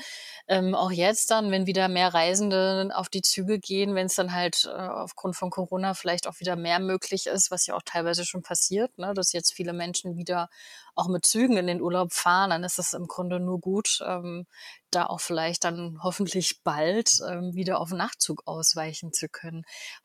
ähm, 0.46 0.74
auch 0.74 0.90
jetzt 0.90 1.30
dann, 1.30 1.50
wenn 1.50 1.66
wieder 1.66 1.88
mehr 1.88 2.12
Reisende 2.12 2.90
auf 2.92 3.08
die 3.08 3.22
Züge 3.22 3.58
gehen, 3.58 3.94
wenn 3.94 4.04
es 4.04 4.14
dann 4.14 4.34
halt 4.34 4.66
äh, 4.66 4.76
aufgrund 4.78 5.36
von 5.36 5.48
Corona 5.48 5.94
vielleicht 5.94 6.28
auch 6.28 6.38
wieder 6.38 6.54
mehr 6.54 6.80
möglich 6.80 7.28
ist, 7.28 7.50
was 7.50 7.66
ja 7.66 7.74
auch 7.76 7.82
teilweise 7.82 8.26
schon 8.26 8.42
passiert, 8.42 8.98
ne, 8.98 9.14
dass 9.14 9.32
jetzt 9.32 9.54
viele 9.54 9.72
Menschen 9.72 10.16
wieder 10.16 10.50
auch 10.94 11.08
mit 11.08 11.26
Zügen 11.26 11.56
in 11.56 11.66
den 11.66 11.80
Urlaub 11.80 12.12
fahren, 12.12 12.50
dann 12.50 12.64
ist 12.64 12.78
es 12.78 12.92
im 12.92 13.06
Grunde 13.06 13.40
nur 13.40 13.60
gut, 13.60 14.00
ähm, 14.06 14.46
da 14.90 15.06
auch 15.06 15.20
vielleicht 15.20 15.64
dann 15.64 15.98
hoffentlich 16.02 16.62
bald 16.64 17.18
ähm, 17.28 17.54
wieder 17.54 17.80
auf 17.80 17.92
Nachtzug 17.92 18.42
ausweichen 18.46 19.12
zu 19.12 19.28
können. 19.28 19.64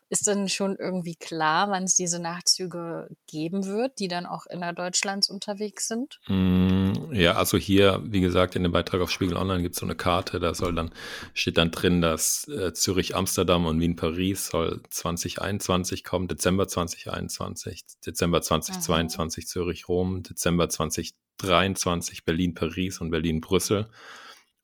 Ist 0.10 0.27
denn 0.27 0.48
schon 0.50 0.75
irgendwie 0.77 1.15
klar, 1.15 1.72
wann 1.72 1.86
es 1.86 1.96
diese 1.96 2.20
Nachtzüge 2.20 3.10
geben 3.27 3.65
wird, 3.65 3.98
die 3.98 4.08
dann 4.08 4.27
auch 4.27 4.46
innerdeutschlands 4.46 5.30
unterwegs 5.30 5.88
sind? 5.88 6.20
Mm, 6.27 7.12
ja, 7.12 7.34
also 7.34 7.58
hier, 7.58 8.01
wie 8.04 8.22
gesagt, 8.22 8.56
in 8.56 8.62
dem 8.62 8.72
Beitrag 8.72 9.01
auf 9.01 9.10
Spiegel 9.10 9.36
Online 9.36 9.63
gibt 9.63 9.74
es 9.74 9.80
so 9.80 9.86
eine 9.86 9.96
Karte, 9.96 10.39
da 10.39 10.54
soll 10.54 10.75
dann, 10.75 10.92
steht 11.34 11.58
dann 11.58 11.72
drin, 11.72 12.01
dass 12.01 12.48
äh, 12.48 12.72
Zürich, 12.74 13.15
Amsterdam 13.15 13.65
und 13.65 13.80
Wien, 13.80 13.96
Paris 13.96 14.48
soll 14.48 14.82
2021 14.92 16.04
kommen, 16.04 16.27
Dezember 16.27 16.68
2021, 16.68 17.84
Dezember 18.06 18.44
2022 18.44 19.44
Aha. 19.44 19.48
Zürich, 19.48 19.89
Rom, 19.89 20.22
Dezember 20.22 20.70
2023 20.75 22.25
Berlin, 22.25 22.53
Paris 22.53 23.01
und 23.01 23.10
Berlin, 23.10 23.41
Brüssel 23.41 23.89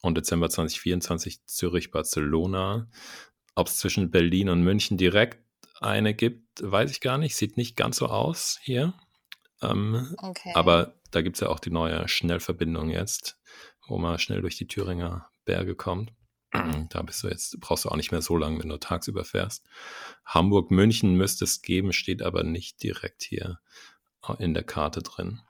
und 0.02 0.18
Dezember 0.18 0.50
2024 0.50 1.46
Zürich, 1.46 1.92
Barcelona. 1.92 2.90
Ob 3.56 3.68
es 3.68 3.78
zwischen 3.78 4.12
Berlin 4.12 4.50
und 4.50 4.64
München 4.64 4.98
direkt 4.98 5.46
eine 5.80 6.14
gibt, 6.14 6.62
weiß 6.62 6.92
ich 6.92 7.02
gar 7.02 7.18
nicht. 7.18 7.36
Sieht 7.36 7.58
nicht 7.58 7.76
ganz 7.76 7.98
so 7.98 8.08
aus 8.08 8.60
hier. 8.64 8.94
Ähm, 9.62 10.16
okay. 10.18 10.52
Aber 10.56 10.96
da 11.12 11.22
gibt 11.22 11.38
es 11.38 11.42
ja 11.42 11.50
auch 11.50 11.60
die 11.60 11.72
neue 11.72 12.08
Schnellverbindung 12.08 12.90
jetzt, 12.90 13.38
wo 13.88 13.98
man 13.98 14.20
schnell 14.20 14.42
durch 14.42 14.58
die 14.58 14.68
Thüringer 14.68 15.30
Berge 15.46 15.76
kommt. 15.76 16.14
Da 16.90 17.02
bist 17.02 17.24
du 17.24 17.30
jetzt, 17.30 17.60
brauchst 17.62 17.86
du 17.86 17.90
auch 17.90 17.96
nicht 17.96 18.12
mehr 18.12 18.22
so 18.22 18.36
lange, 18.36 18.60
wenn 18.60 18.70
du 18.70 18.78
tagsüber 18.78 19.24
fährst. 19.24 19.66
Hamburg, 20.26 20.70
München 20.70 21.16
müsste 21.16 21.46
es 21.46 21.62
geben, 21.62 21.94
steht 21.94 22.22
aber 22.22 22.44
nicht 22.44 22.84
direkt 22.84 23.24
hier 23.24 23.60
in 24.38 24.54
der 24.54 24.64
Karte 24.64 25.02
drin. 25.02 25.42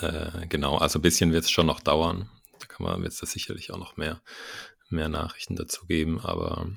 Äh, 0.00 0.46
genau, 0.48 0.76
also 0.76 0.98
ein 0.98 1.02
bisschen 1.02 1.32
wird 1.32 1.44
es 1.44 1.50
schon 1.50 1.66
noch 1.66 1.80
dauern. 1.80 2.30
Da 2.58 2.66
kann 2.66 2.84
man 2.86 3.02
jetzt 3.02 3.18
sicherlich 3.18 3.72
auch 3.72 3.78
noch 3.78 3.96
mehr, 3.96 4.20
mehr 4.88 5.08
Nachrichten 5.08 5.56
dazu 5.56 5.86
geben, 5.86 6.20
aber 6.20 6.68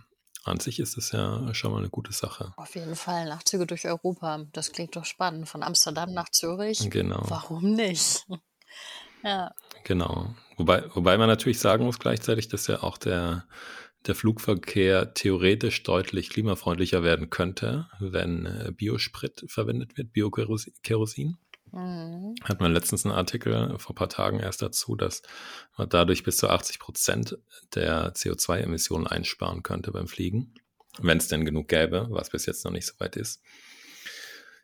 an 0.44 0.60
sich 0.60 0.80
ist 0.80 0.98
es 0.98 1.12
ja 1.12 1.54
schon 1.54 1.72
mal 1.72 1.80
eine 1.80 1.90
gute 1.90 2.14
Sache. 2.14 2.54
Auf 2.56 2.76
jeden 2.76 2.96
Fall, 2.96 3.26
Nachtzüge 3.26 3.68
durch 3.68 3.86
Europa. 3.86 4.46
Das 4.54 4.72
klingt 4.72 4.96
doch 4.96 5.06
spannend. 5.06 5.50
Von 5.50 5.64
Amsterdam 5.64 6.14
nach 6.14 6.30
Zürich. 6.30 6.90
Genau. 6.90 7.22
Warum 7.28 7.74
nicht? 7.74 8.26
ja. 9.24 9.54
Genau. 9.84 10.34
Wobei, 10.58 10.84
wobei 10.96 11.18
man 11.18 11.28
natürlich 11.28 11.60
sagen 11.60 11.86
muss 11.86 12.00
gleichzeitig, 12.00 12.48
dass 12.48 12.68
ja 12.68 12.84
auch 12.84 12.98
der, 12.98 13.46
der 14.08 14.16
Flugverkehr 14.16 15.14
theoretisch 15.14 15.84
deutlich 15.84 16.30
klimafreundlicher 16.30 17.04
werden 17.04 17.30
könnte, 17.30 17.88
wenn 18.00 18.46
äh, 18.46 18.72
Biosprit 18.72 19.44
verwendet 19.48 19.98
wird, 19.98 20.14
Biokerosin. 20.14 21.38
Mhm. 21.72 22.36
Hat 22.44 22.60
man 22.60 22.74
letztens 22.74 23.06
einen 23.06 23.16
Artikel 23.16 23.78
vor 23.78 23.92
ein 23.92 23.96
paar 23.96 24.10
Tagen 24.10 24.40
erst 24.40 24.62
dazu, 24.62 24.96
dass 24.96 25.22
man 25.78 25.90
dadurch 25.90 26.24
bis 26.24 26.38
zu 26.38 26.50
80 26.50 26.80
Prozent 26.80 27.38
der 27.76 28.14
CO2-Emissionen 28.14 29.08
einsparen 29.08 29.64
könnte 29.64 29.92
beim 29.92 30.08
Fliegen, 30.08 30.54
wenn 31.00 31.18
es 31.18 31.28
denn 31.28 31.46
genug 31.46 31.68
gäbe, 31.68 32.08
was 32.10 32.30
bis 32.30 32.46
jetzt 32.46 32.66
noch 32.66 32.72
nicht 32.72 32.88
so 32.88 32.94
weit 33.00 33.16
ist. 33.16 33.42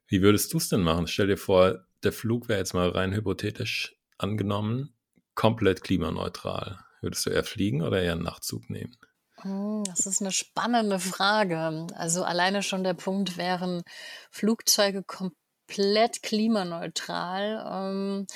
Wie 0.08 0.22
würdest 0.22 0.54
du 0.54 0.58
es 0.58 0.70
denn 0.70 0.82
machen? 0.82 1.08
Stell 1.08 1.28
dir 1.28 1.38
vor, 1.38 1.86
der 2.04 2.14
Flug 2.14 2.48
wäre 2.48 2.60
jetzt 2.60 2.74
mal 2.74 2.90
rein 2.90 3.14
hypothetisch 3.14 3.96
angenommen, 4.18 4.94
komplett 5.34 5.84
klimaneutral. 5.84 6.80
Würdest 7.02 7.26
du 7.26 7.30
eher 7.32 7.44
fliegen 7.44 7.82
oder 7.82 8.02
eher 8.02 8.14
einen 8.14 8.24
Nachtzug 8.24 8.70
nehmen? 8.70 8.96
Hm, 9.42 9.84
das 9.86 10.06
ist 10.06 10.22
eine 10.22 10.32
spannende 10.32 11.00
Frage. 11.00 11.88
Also 11.96 12.24
alleine 12.24 12.64
schon 12.64 12.84
der 12.84 12.94
Punkt, 12.94 13.38
wären 13.38 13.84
Flugzeuge 14.32 15.04
komplett 15.04 15.45
komplett 15.68 16.22
klimaneutral. 16.22 17.66
Ähm, 17.72 18.28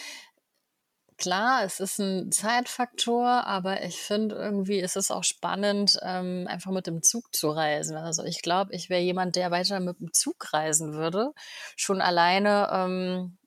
klar, 1.17 1.63
es 1.63 1.79
ist 1.79 2.00
ein 2.00 2.31
Zeitfaktor, 2.31 3.45
aber 3.45 3.83
ich 3.83 3.98
finde 4.01 4.36
irgendwie 4.36 4.79
ist 4.79 4.95
es 4.98 5.12
auch 5.12 5.24
spannend, 5.24 6.00
ähm, 6.03 6.48
einfach 6.50 6.71
mit 6.71 6.88
dem 6.88 7.03
Zug 7.03 7.33
zu 7.36 7.50
reisen. 7.51 7.98
Also 7.98 8.24
ich 8.24 8.41
glaube, 8.41 8.74
ich 8.74 8.89
wäre 8.89 9.01
jemand, 9.01 9.36
der 9.36 9.51
weiter 9.51 9.79
mit 9.79 10.00
dem 10.00 10.13
Zug 10.13 10.53
reisen 10.53 10.93
würde. 10.93 11.31
Schon 11.75 12.01
alleine, 12.01 12.69
ähm, 12.71 13.38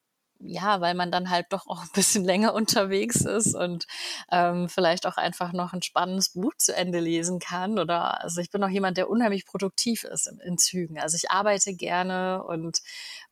ja, 0.44 0.80
weil 0.80 0.94
man 0.94 1.12
dann 1.12 1.30
halt 1.30 1.46
doch 1.50 1.66
auch 1.68 1.82
ein 1.82 1.90
bisschen 1.94 2.24
länger 2.24 2.54
unterwegs 2.54 3.20
ist 3.22 3.54
und 3.54 3.86
ähm, 4.30 4.68
vielleicht 4.68 5.06
auch 5.06 5.16
einfach 5.16 5.52
noch 5.52 5.72
ein 5.72 5.82
spannendes 5.82 6.30
Buch 6.32 6.52
zu 6.58 6.74
Ende 6.74 7.00
lesen 7.00 7.38
kann. 7.38 7.78
Oder 7.78 8.22
also 8.22 8.40
ich 8.40 8.50
bin 8.50 8.62
auch 8.64 8.68
jemand, 8.68 8.96
der 8.96 9.08
unheimlich 9.08 9.46
produktiv 9.46 10.04
ist 10.04 10.26
in, 10.26 10.38
in 10.40 10.58
Zügen. 10.58 10.98
Also 10.98 11.16
ich 11.16 11.30
arbeite 11.30 11.74
gerne 11.74 12.42
und, 12.44 12.80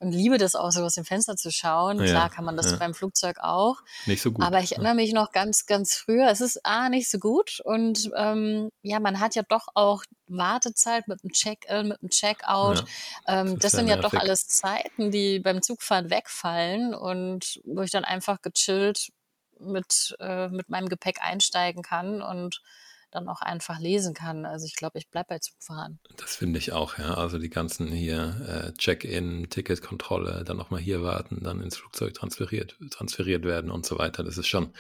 und 0.00 0.12
liebe 0.12 0.38
das 0.38 0.54
auch 0.54 0.70
so 0.70 0.82
aus 0.82 0.94
dem 0.94 1.04
Fenster 1.04 1.36
zu 1.36 1.50
schauen. 1.50 1.98
Ja, 2.00 2.06
Klar 2.06 2.30
kann 2.30 2.44
man 2.44 2.56
das 2.56 2.70
ja. 2.70 2.78
beim 2.78 2.94
Flugzeug 2.94 3.38
auch. 3.40 3.76
Nicht 4.06 4.22
so 4.22 4.32
gut. 4.32 4.44
Aber 4.44 4.60
ich 4.60 4.72
erinnere 4.72 4.94
mich 4.94 5.12
noch 5.12 5.30
ganz, 5.30 5.66
ganz 5.66 5.94
früher. 5.94 6.28
Es 6.30 6.40
ist 6.40 6.64
A, 6.64 6.88
nicht 6.88 7.10
so 7.10 7.18
gut 7.18 7.60
und 7.64 8.10
ähm, 8.16 8.70
ja, 8.82 8.98
man 8.98 9.20
hat 9.20 9.34
ja 9.34 9.42
doch 9.48 9.68
auch 9.74 10.02
Wartezeit 10.26 11.06
mit 11.06 11.22
dem 11.22 11.30
Check-in, 11.30 11.88
mit 11.88 12.00
dem 12.00 12.08
Check-out. 12.08 12.84
Ja, 13.26 13.40
ähm, 13.40 13.54
das, 13.54 13.60
das 13.60 13.72
sind 13.72 13.88
ja 13.88 13.96
nervig. 13.96 14.10
doch 14.12 14.20
alles 14.20 14.46
Zeiten, 14.46 15.10
die 15.10 15.38
beim 15.38 15.60
Zugfahren 15.60 16.10
wegfallen 16.10 16.94
und 16.94 17.60
wo 17.64 17.82
ich 17.82 17.90
dann 17.90 18.04
einfach 18.04 18.40
gechillt 18.40 19.10
mit, 19.58 20.16
äh, 20.18 20.48
mit 20.48 20.70
meinem 20.70 20.88
Gepäck 20.88 21.20
einsteigen 21.20 21.82
kann 21.82 22.22
und 22.22 22.62
dann 23.10 23.28
auch 23.28 23.40
einfach 23.40 23.78
lesen 23.78 24.14
kann. 24.14 24.44
Also 24.44 24.66
ich 24.66 24.76
glaube, 24.76 24.98
ich 24.98 25.08
bleibe 25.08 25.28
bei 25.28 25.38
Zugfahren. 25.38 25.98
Das 26.16 26.36
finde 26.36 26.58
ich 26.58 26.72
auch, 26.72 26.98
ja. 26.98 27.14
Also 27.14 27.38
die 27.38 27.50
ganzen 27.50 27.88
hier 27.88 28.72
äh, 28.72 28.78
Check-in, 28.78 29.48
Ticketkontrolle, 29.50 30.44
dann 30.44 30.56
nochmal 30.56 30.80
hier 30.80 31.02
warten, 31.02 31.42
dann 31.42 31.60
ins 31.60 31.76
Flugzeug 31.76 32.14
transferiert, 32.14 32.76
transferiert 32.90 33.44
werden 33.44 33.70
und 33.70 33.86
so 33.86 33.98
weiter. 33.98 34.22
Das 34.22 34.38
ist 34.38 34.48
schon 34.48 34.72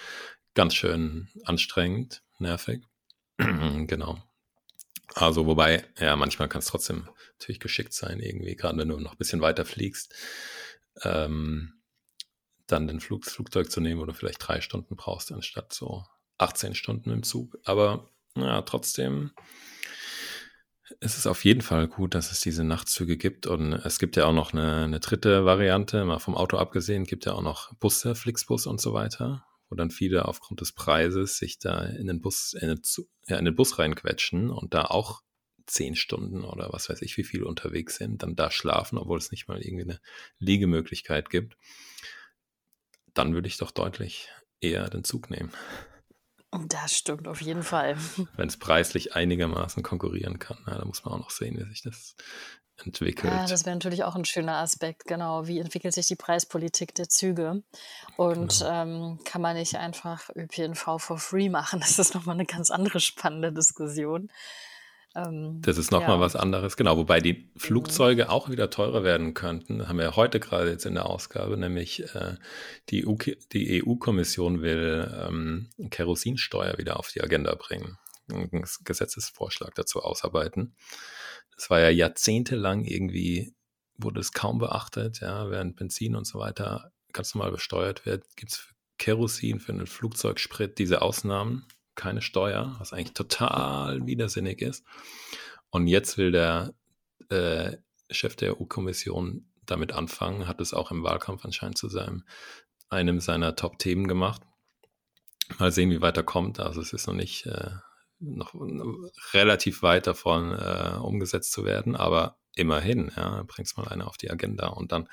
ganz 0.54 0.74
schön 0.74 1.28
anstrengend, 1.44 2.22
nervig. 2.38 2.82
genau. 3.38 4.18
Also 5.14 5.46
wobei, 5.46 5.84
ja, 5.98 6.14
manchmal 6.16 6.48
kann 6.48 6.60
es 6.60 6.66
trotzdem 6.66 7.08
natürlich 7.38 7.60
geschickt 7.60 7.92
sein, 7.92 8.20
irgendwie, 8.20 8.54
gerade 8.54 8.78
wenn 8.78 8.88
du 8.88 8.98
noch 8.98 9.12
ein 9.12 9.18
bisschen 9.18 9.40
weiter 9.40 9.64
fliegst, 9.64 10.14
ähm, 11.02 11.80
dann 12.66 12.86
den 12.86 13.00
Flug, 13.00 13.26
Flugzeug 13.26 13.70
zu 13.70 13.80
nehmen, 13.80 14.00
wo 14.00 14.04
du 14.04 14.12
vielleicht 14.12 14.46
drei 14.46 14.60
Stunden 14.60 14.94
brauchst, 14.94 15.32
anstatt 15.32 15.72
so 15.72 16.04
18 16.38 16.74
Stunden 16.74 17.10
im 17.10 17.22
Zug. 17.22 17.58
Aber 17.64 18.08
ja, 18.36 18.62
trotzdem 18.62 19.32
ist 21.00 21.16
es 21.16 21.26
auf 21.26 21.44
jeden 21.44 21.62
Fall 21.62 21.88
gut, 21.88 22.14
dass 22.14 22.32
es 22.32 22.40
diese 22.40 22.64
Nachtzüge 22.64 23.16
gibt. 23.16 23.46
Und 23.46 23.72
es 23.72 23.98
gibt 23.98 24.16
ja 24.16 24.26
auch 24.26 24.32
noch 24.32 24.52
eine, 24.52 24.84
eine 24.84 25.00
dritte 25.00 25.44
Variante, 25.44 26.04
mal 26.04 26.18
vom 26.18 26.36
Auto 26.36 26.58
abgesehen, 26.58 27.04
gibt 27.04 27.26
ja 27.26 27.32
auch 27.32 27.42
noch 27.42 27.74
Busse, 27.76 28.14
Flixbus 28.14 28.66
und 28.66 28.80
so 28.80 28.92
weiter 28.92 29.44
wo 29.70 29.76
dann 29.76 29.90
viele 29.90 30.26
aufgrund 30.26 30.60
des 30.60 30.72
Preises 30.72 31.38
sich 31.38 31.58
da 31.58 31.82
in 31.84 32.08
den 32.08 32.20
Bus, 32.20 32.54
in 32.54 32.68
den, 32.68 32.82
ja, 33.28 33.38
in 33.38 33.44
den 33.44 33.54
Bus 33.54 33.78
reinquetschen 33.78 34.50
und 34.50 34.74
da 34.74 34.86
auch 34.86 35.22
zehn 35.66 35.94
Stunden 35.94 36.42
oder 36.42 36.72
was 36.72 36.88
weiß 36.88 37.00
ich, 37.02 37.16
wie 37.16 37.24
viel 37.24 37.44
unterwegs 37.44 37.96
sind, 37.96 38.24
dann 38.24 38.34
da 38.34 38.50
schlafen, 38.50 38.98
obwohl 38.98 39.18
es 39.18 39.30
nicht 39.30 39.46
mal 39.46 39.62
irgendwie 39.62 39.84
eine 39.84 40.00
Liegemöglichkeit 40.38 41.30
gibt, 41.30 41.56
dann 43.14 43.32
würde 43.32 43.46
ich 43.46 43.58
doch 43.58 43.70
deutlich 43.70 44.28
eher 44.60 44.90
den 44.90 45.04
Zug 45.04 45.30
nehmen. 45.30 45.52
Das 46.66 46.96
stimmt 46.96 47.28
auf 47.28 47.40
jeden 47.40 47.62
Fall. 47.62 47.96
Wenn 48.36 48.48
es 48.48 48.56
preislich 48.56 49.14
einigermaßen 49.14 49.82
konkurrieren 49.82 50.38
kann, 50.38 50.58
ja, 50.66 50.78
da 50.78 50.84
muss 50.84 51.04
man 51.04 51.14
auch 51.14 51.18
noch 51.18 51.30
sehen, 51.30 51.58
wie 51.58 51.68
sich 51.68 51.82
das 51.82 52.16
entwickelt. 52.84 53.32
Ja, 53.32 53.46
das 53.46 53.66
wäre 53.66 53.76
natürlich 53.76 54.04
auch 54.04 54.16
ein 54.16 54.24
schöner 54.24 54.56
Aspekt, 54.56 55.04
genau. 55.04 55.46
Wie 55.46 55.58
entwickelt 55.58 55.94
sich 55.94 56.06
die 56.06 56.16
Preispolitik 56.16 56.94
der 56.94 57.08
Züge? 57.08 57.62
Und 58.16 58.58
genau. 58.58 58.70
ähm, 58.70 59.18
kann 59.24 59.42
man 59.42 59.56
nicht 59.56 59.76
einfach 59.76 60.30
ÖPNV 60.34 60.98
for 60.98 61.18
free 61.18 61.48
machen? 61.48 61.80
Das 61.80 61.98
ist 61.98 62.14
nochmal 62.14 62.34
eine 62.34 62.46
ganz 62.46 62.70
andere 62.70 63.00
spannende 63.00 63.52
Diskussion. 63.52 64.30
Ähm, 65.14 65.60
das 65.62 65.76
ist 65.78 65.90
nochmal 65.90 66.16
ja. 66.16 66.20
was 66.20 66.36
anderes, 66.36 66.76
genau. 66.76 66.96
Wobei 66.96 67.20
die. 67.20 67.50
Flugzeuge 67.56 68.24
mhm. 68.24 68.30
auch 68.30 68.48
wieder 68.48 68.70
teurer 68.70 69.02
werden 69.02 69.34
könnten. 69.34 69.88
haben 69.88 69.98
wir 69.98 70.04
ja 70.04 70.16
heute 70.16 70.40
gerade 70.40 70.70
jetzt 70.70 70.86
in 70.86 70.94
der 70.94 71.06
Ausgabe, 71.06 71.56
nämlich 71.56 72.04
äh, 72.14 72.36
die 72.90 73.04
EU-Kommission 73.06 74.58
EU 74.58 74.62
will 74.62 75.26
ähm, 75.28 75.70
Kerosinsteuer 75.90 76.78
wieder 76.78 76.98
auf 76.98 77.10
die 77.12 77.22
Agenda 77.22 77.54
bringen. 77.54 77.98
Einen 78.30 78.64
Gesetzesvorschlag 78.84 79.74
dazu 79.74 80.00
ausarbeiten. 80.02 80.76
Es 81.56 81.68
war 81.68 81.80
ja 81.80 81.90
jahrzehntelang 81.90 82.84
irgendwie, 82.84 83.54
wurde 83.96 84.20
es 84.20 84.32
kaum 84.32 84.58
beachtet, 84.58 85.20
ja, 85.20 85.50
während 85.50 85.76
Benzin 85.76 86.14
und 86.14 86.26
so 86.26 86.38
weiter 86.38 86.92
ganz 87.12 87.34
normal 87.34 87.50
besteuert 87.50 88.06
wird, 88.06 88.24
gibt 88.36 88.52
es 88.52 88.58
für 88.58 88.74
Kerosin, 88.98 89.60
für 89.60 89.72
einen 89.72 89.86
Flugzeugsprit 89.86 90.78
diese 90.78 91.02
Ausnahmen, 91.02 91.66
keine 91.94 92.22
Steuer, 92.22 92.76
was 92.78 92.92
eigentlich 92.92 93.14
total 93.14 94.06
widersinnig 94.06 94.60
ist. 94.62 94.84
Und 95.70 95.86
jetzt 95.86 96.18
will 96.18 96.32
der 96.32 96.74
äh, 97.28 97.76
Chef 98.10 98.36
der 98.36 98.60
EU-Kommission 98.60 99.46
damit 99.66 99.92
anfangen, 99.92 100.48
hat 100.48 100.60
es 100.60 100.74
auch 100.74 100.90
im 100.90 101.02
Wahlkampf 101.02 101.44
anscheinend 101.44 101.78
zu 101.78 101.88
seinem, 101.88 102.24
einem 102.88 103.20
seiner 103.20 103.54
Top-Themen 103.54 104.08
gemacht. 104.08 104.42
Mal 105.58 105.72
sehen, 105.72 105.90
wie 105.90 106.02
weiter 106.02 106.22
kommt. 106.22 106.60
Also 106.60 106.80
es 106.80 106.92
ist 106.92 107.06
noch 107.06 107.14
nicht, 107.14 107.46
äh, 107.46 107.70
noch 108.18 108.54
relativ 109.32 109.82
weit 109.82 110.06
davon 110.06 110.52
äh, 110.52 110.96
umgesetzt 111.00 111.52
zu 111.52 111.64
werden, 111.64 111.96
aber 111.96 112.38
immerhin, 112.54 113.12
ja, 113.16 113.44
bringst 113.46 113.76
mal 113.76 113.88
eine 113.88 114.06
auf 114.06 114.16
die 114.16 114.30
Agenda 114.30 114.68
und 114.68 114.92
dann 114.92 115.08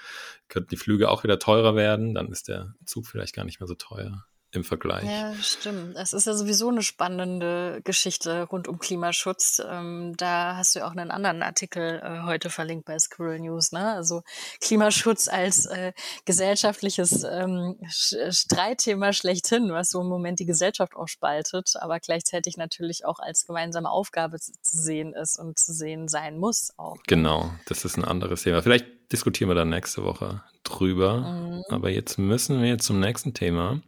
könnten 0.47 0.69
die 0.69 0.77
Flüge 0.77 1.09
auch 1.09 1.23
wieder 1.23 1.39
teurer 1.39 1.75
werden, 1.75 2.15
dann 2.15 2.31
ist 2.31 2.47
der 2.47 2.73
Zug 2.85 3.05
vielleicht 3.07 3.35
gar 3.35 3.45
nicht 3.45 3.59
mehr 3.59 3.67
so 3.67 3.75
teuer 3.75 4.25
im 4.57 4.63
Vergleich. 4.63 5.05
Ja, 5.05 5.33
stimmt. 5.41 5.95
Es 5.95 6.11
ist 6.11 6.27
ja 6.27 6.33
sowieso 6.33 6.69
eine 6.69 6.83
spannende 6.83 7.81
Geschichte 7.83 8.43
rund 8.43 8.67
um 8.67 8.79
Klimaschutz. 8.79 9.61
Ähm, 9.65 10.15
da 10.17 10.57
hast 10.57 10.75
du 10.75 10.79
ja 10.79 10.87
auch 10.87 10.91
einen 10.91 11.11
anderen 11.11 11.41
Artikel 11.41 12.01
äh, 12.03 12.23
heute 12.25 12.49
verlinkt 12.49 12.85
bei 12.85 12.99
Squirrel 12.99 13.39
News. 13.39 13.71
Ne? 13.71 13.93
Also 13.93 14.23
Klimaschutz 14.59 15.27
als 15.27 15.65
äh, 15.67 15.93
gesellschaftliches 16.25 17.23
ähm, 17.23 17.77
Streitthema 17.89 19.13
schlechthin, 19.13 19.71
was 19.71 19.91
so 19.91 20.01
im 20.01 20.07
Moment 20.07 20.39
die 20.39 20.45
Gesellschaft 20.45 20.95
auch 20.95 21.07
spaltet, 21.07 21.73
aber 21.79 21.99
gleichzeitig 21.99 22.57
natürlich 22.57 23.05
auch 23.05 23.19
als 23.19 23.45
gemeinsame 23.45 23.89
Aufgabe 23.89 24.39
zu, 24.39 24.51
zu 24.61 24.77
sehen 24.77 25.13
ist 25.13 25.39
und 25.39 25.57
zu 25.57 25.73
sehen 25.73 26.07
sein 26.07 26.37
muss 26.37 26.73
auch. 26.77 26.97
Genau, 27.07 27.51
das 27.65 27.85
ist 27.85 27.97
ein 27.97 28.05
anderes 28.05 28.43
Thema. 28.43 28.61
Vielleicht 28.61 28.85
diskutieren 29.11 29.49
wir 29.49 29.55
dann 29.55 29.69
nächste 29.69 30.03
Woche 30.03 30.43
drüber. 30.67 31.21
Mhm. 31.21 31.63
Aber 31.69 31.89
jetzt 31.89 32.17
müssen 32.17 32.61
wir 32.61 32.77
zum 32.77 32.99
nächsten 32.99 33.33
Thema 33.33 33.81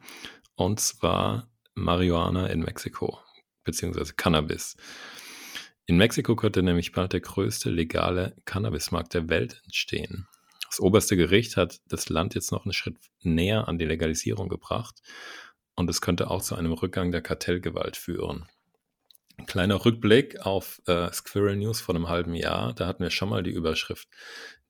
und 0.60 0.80
zwar 0.82 1.50
Marihuana 1.74 2.48
in 2.48 2.60
Mexiko, 2.60 3.20
beziehungsweise 3.64 4.14
Cannabis. 4.14 4.76
In 5.86 5.96
Mexiko 5.96 6.36
könnte 6.36 6.62
nämlich 6.62 6.92
bald 6.92 7.14
der 7.14 7.22
größte 7.22 7.70
legale 7.70 8.36
Cannabismarkt 8.44 9.14
der 9.14 9.30
Welt 9.30 9.62
entstehen. 9.64 10.28
Das 10.68 10.82
oberste 10.82 11.16
Gericht 11.16 11.56
hat 11.56 11.80
das 11.88 12.10
Land 12.10 12.36
jetzt 12.36 12.52
noch 12.52 12.66
einen 12.66 12.74
Schritt 12.74 12.98
näher 13.22 13.70
an 13.70 13.80
die 13.80 13.86
Legalisierung 13.86 14.50
gebracht 14.50 15.02
und 15.76 15.90
es 15.90 16.02
könnte 16.02 16.30
auch 16.30 16.42
zu 16.42 16.56
einem 16.56 16.74
Rückgang 16.74 17.14
der 17.14 17.22
Kartellgewalt 17.22 17.96
führen. 17.96 18.46
Ein 19.38 19.46
kleiner 19.46 19.86
Rückblick 19.86 20.46
auf 20.46 20.82
äh, 20.88 21.10
Squirrel 21.14 21.56
News 21.56 21.80
vor 21.80 21.96
einem 21.96 22.10
halben 22.10 22.36
Jahr. 22.36 22.74
Da 22.74 22.86
hatten 22.86 23.02
wir 23.02 23.12
schon 23.12 23.30
mal 23.30 23.44
die 23.44 23.52
Überschrift, 23.52 24.10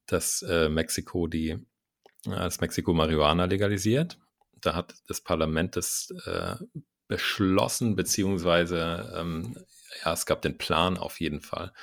dass 0.05 0.43
äh, 0.43 0.69
Mexiko 0.69 1.25
die, 1.25 1.49
äh, 1.49 2.29
dass 2.29 2.61
Mexiko 2.61 2.93
Marihuana 2.93 3.45
legalisiert 3.45 4.19
da 4.61 4.75
hat 4.75 4.95
das 5.07 5.21
Parlament 5.21 5.75
das 5.75 6.13
äh, 6.25 6.55
beschlossen, 7.07 7.95
beziehungsweise 7.95 9.13
ähm, 9.15 9.57
ja, 10.03 10.13
es 10.13 10.25
gab 10.25 10.41
den 10.41 10.57
Plan 10.57 10.97
auf 10.97 11.19
jeden 11.19 11.41
Fall, 11.41 11.73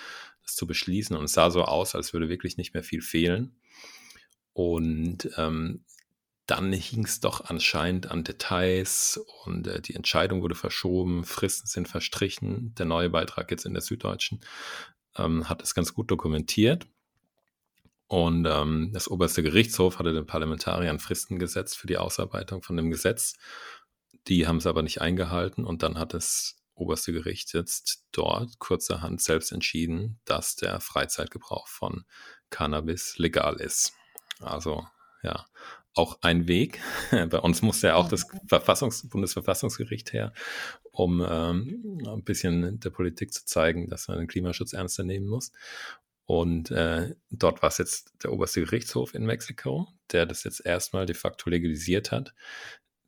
das 0.42 0.54
zu 0.54 0.66
beschließen. 0.66 1.16
Und 1.16 1.24
es 1.24 1.32
sah 1.32 1.50
so 1.50 1.64
aus, 1.64 1.94
als 1.94 2.12
würde 2.12 2.28
wirklich 2.28 2.56
nicht 2.56 2.74
mehr 2.74 2.84
viel 2.84 3.02
fehlen. 3.02 3.60
Und 4.52 5.28
ähm, 5.36 5.84
dann 6.46 6.72
hing 6.72 7.04
es 7.04 7.20
doch 7.20 7.44
anscheinend 7.44 8.10
an 8.10 8.22
Details 8.22 9.20
und 9.44 9.66
äh, 9.66 9.82
die 9.82 9.94
Entscheidung 9.96 10.42
wurde 10.42 10.54
verschoben, 10.54 11.24
Fristen 11.24 11.66
sind 11.66 11.88
verstrichen. 11.88 12.74
Der 12.76 12.86
neue 12.86 13.10
Beitrag 13.10 13.50
jetzt 13.50 13.66
in 13.66 13.74
der 13.74 13.82
Süddeutschen 13.82 14.40
ähm, 15.16 15.48
hat 15.48 15.62
es 15.62 15.74
ganz 15.74 15.92
gut 15.92 16.10
dokumentiert. 16.10 16.86
Und 18.08 18.46
ähm, 18.46 18.90
das 18.92 19.08
oberste 19.08 19.42
Gerichtshof 19.42 19.98
hatte 19.98 20.12
den 20.12 20.26
Parlamentariern 20.26 21.00
Fristen 21.00 21.38
gesetzt 21.38 21.76
für 21.76 21.86
die 21.86 21.98
Ausarbeitung 21.98 22.62
von 22.62 22.76
dem 22.76 22.90
Gesetz. 22.90 23.34
Die 24.28 24.46
haben 24.46 24.58
es 24.58 24.66
aber 24.66 24.82
nicht 24.82 25.00
eingehalten 25.00 25.64
und 25.64 25.82
dann 25.82 25.98
hat 25.98 26.14
das 26.14 26.56
oberste 26.74 27.12
Gericht 27.12 27.52
jetzt 27.54 28.04
dort 28.12 28.58
kurzerhand 28.58 29.20
selbst 29.20 29.50
entschieden, 29.50 30.20
dass 30.24 30.56
der 30.56 30.80
Freizeitgebrauch 30.80 31.66
von 31.68 32.04
Cannabis 32.50 33.18
legal 33.18 33.56
ist. 33.56 33.92
Also 34.40 34.86
ja, 35.22 35.46
auch 35.94 36.18
ein 36.20 36.46
Weg. 36.46 36.80
Bei 37.10 37.38
uns 37.38 37.62
musste 37.62 37.88
ja 37.88 37.94
auch 37.96 38.08
das 38.08 38.26
Verfassungs 38.46 39.08
Bundesverfassungsgericht 39.08 40.12
her, 40.12 40.32
um 40.92 41.24
ähm, 41.26 42.02
ein 42.06 42.22
bisschen 42.22 42.78
der 42.80 42.90
Politik 42.90 43.32
zu 43.32 43.44
zeigen, 43.46 43.88
dass 43.88 44.08
man 44.08 44.18
den 44.18 44.28
Klimaschutz 44.28 44.74
ernster 44.74 45.04
nehmen 45.04 45.26
muss. 45.26 45.52
Und 46.26 46.72
äh, 46.72 47.14
dort 47.30 47.62
war 47.62 47.68
es 47.68 47.78
jetzt 47.78 48.12
der 48.22 48.32
oberste 48.32 48.60
Gerichtshof 48.60 49.14
in 49.14 49.24
Mexiko, 49.24 49.88
der 50.10 50.26
das 50.26 50.42
jetzt 50.42 50.64
erstmal 50.66 51.06
de 51.06 51.14
facto 51.14 51.48
legalisiert 51.48 52.10
hat, 52.10 52.34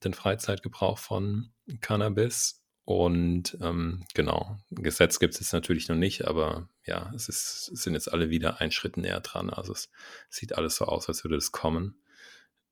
den 0.05 0.15
Freizeitgebrauch 0.15 0.99
von 0.99 1.53
Cannabis. 1.81 2.63
Und 2.85 3.59
ähm, 3.61 4.07
genau, 4.15 4.57
Gesetz 4.71 5.19
gibt 5.19 5.35
es 5.35 5.41
jetzt 5.41 5.53
natürlich 5.53 5.89
noch 5.89 5.97
nicht, 5.97 6.27
aber 6.27 6.69
ja, 6.87 7.13
es, 7.15 7.29
ist, 7.29 7.65
sind 7.67 7.95
jetzt 7.95 8.11
alle 8.11 8.31
wieder 8.31 8.61
einen 8.61 8.71
Schritt 8.71 8.97
näher 8.97 9.21
dran. 9.21 9.51
Also 9.51 9.73
es 9.73 9.91
sieht 10.31 10.55
alles 10.55 10.77
so 10.77 10.87
aus, 10.87 11.09
als 11.09 11.25
würde 11.25 11.37
es 11.37 11.53
kommen. 11.53 12.01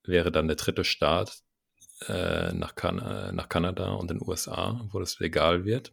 Wäre 0.04 0.30
dann 0.30 0.46
der 0.46 0.56
dritte 0.56 0.84
Staat 0.84 1.42
äh, 2.06 2.52
nach, 2.52 2.76
kan 2.76 2.98
äh, 3.00 3.32
nach 3.32 3.48
Kanada 3.48 3.90
und 3.90 4.08
den 4.08 4.22
USA, 4.22 4.80
wo 4.90 5.00
das 5.00 5.18
legal 5.18 5.64
wird. 5.64 5.92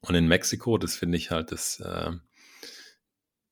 Und 0.00 0.14
in 0.14 0.26
Mexiko, 0.26 0.78
das 0.78 0.96
finde 0.96 1.18
ich 1.18 1.30
halt 1.30 1.52
das, 1.52 1.80
äh, 1.80 2.12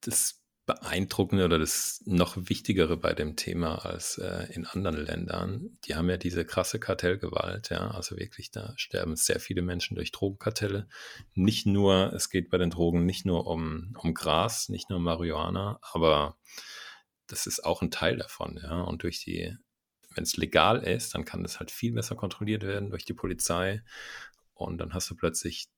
das 0.01 0.41
Beeindruckende 0.67 1.45
oder 1.45 1.59
das 1.59 2.01
noch 2.07 2.37
Wichtigere 2.37 2.97
bei 2.97 3.13
dem 3.13 3.35
Thema 3.35 3.85
als 3.85 4.19
äh, 4.19 4.47
in 4.53 4.67
anderen 4.67 5.05
Ländern. 5.05 5.77
Die 5.85 5.97
haben 5.97 6.09
ja 6.09 6.17
diese 6.17 6.45
krasse 6.45 6.79
Kartellgewalt, 6.79 7.71
ja, 7.71 7.91
also 7.91 8.17
wirklich, 8.17 8.53
da 8.53 8.75
sterben 8.77 9.17
sehr 9.17 9.41
viele 9.41 9.63
Menschen 9.63 9.97
durch 9.97 10.13
Drogenkartelle. 10.13 10.87
Nicht 11.35 11.67
nur, 11.67 12.13
es 12.13 12.31
geht 12.31 12.51
bei 12.51 12.59
den 12.59 12.71
Drogen 12.71 13.05
nicht 13.05 13.27
nur 13.27 13.49
um, 13.49 13.97
um 13.99 14.15
Gras, 14.15 14.69
nicht 14.69 14.91
nur 14.91 15.01
Marihuana, 15.01 15.81
aber 15.83 16.37
das 17.27 17.47
ist 17.47 17.65
auch 17.65 17.83
ein 17.83 17.91
Teil 17.91 18.17
davon, 18.17 18.61
ja. 18.63 18.83
Und 18.83 19.03
durch 19.03 19.25
die, 19.25 19.57
wenn 20.15 20.23
es 20.25 20.37
legal 20.37 20.85
ist, 20.85 21.17
dann 21.17 21.25
kann 21.25 21.43
das 21.43 21.59
halt 21.59 21.73
viel 21.73 21.95
besser 21.95 22.15
kontrolliert 22.15 22.63
werden 22.63 22.91
durch 22.91 23.05
die 23.05 23.15
Polizei. 23.15 23.83
Und 24.55 24.79
dann 24.79 24.95
hast 24.95 25.11
du 25.11 25.17
plötzlich, 25.17 25.69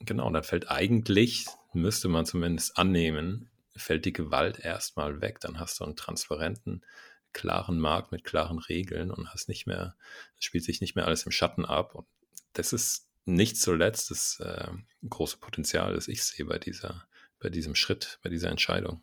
genau, 0.00 0.30
dann 0.30 0.44
fällt 0.44 0.70
eigentlich, 0.70 1.46
müsste 1.72 2.08
man 2.08 2.26
zumindest 2.26 2.76
annehmen, 2.76 3.50
fällt 3.76 4.04
die 4.04 4.12
Gewalt 4.12 4.58
erstmal 4.58 5.20
weg. 5.20 5.40
Dann 5.40 5.60
hast 5.60 5.80
du 5.80 5.84
einen 5.84 5.96
transparenten, 5.96 6.84
klaren 7.32 7.78
Markt 7.78 8.12
mit 8.12 8.24
klaren 8.24 8.58
Regeln 8.58 9.10
und 9.10 9.32
hast 9.32 9.48
nicht 9.48 9.66
mehr, 9.66 9.96
spielt 10.38 10.64
sich 10.64 10.80
nicht 10.80 10.96
mehr 10.96 11.06
alles 11.06 11.24
im 11.24 11.32
Schatten 11.32 11.64
ab. 11.64 11.94
Und 11.94 12.06
das 12.54 12.72
ist 12.72 13.08
nicht 13.26 13.60
zuletzt 13.60 14.10
das 14.10 14.40
äh, 14.40 14.68
große 15.08 15.38
Potenzial, 15.38 15.94
das 15.94 16.08
ich 16.08 16.24
sehe 16.24 16.46
bei 16.46 16.58
dieser, 16.58 17.06
bei 17.38 17.50
diesem 17.50 17.74
Schritt, 17.74 18.18
bei 18.22 18.30
dieser 18.30 18.50
Entscheidung. 18.50 19.02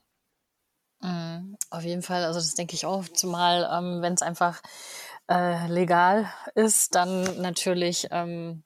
Mm, 1.01 1.55
auf 1.69 1.83
jeden 1.83 2.01
Fall, 2.01 2.23
also 2.23 2.39
das 2.39 2.55
denke 2.55 2.75
ich 2.75 2.85
auch, 2.85 3.07
zumal 3.09 3.69
ähm, 3.71 4.01
wenn 4.01 4.13
es 4.13 4.21
einfach 4.21 4.61
äh, 5.29 5.67
legal 5.67 6.31
ist, 6.55 6.95
dann 6.95 7.41
natürlich 7.41 8.07
ähm, 8.11 8.63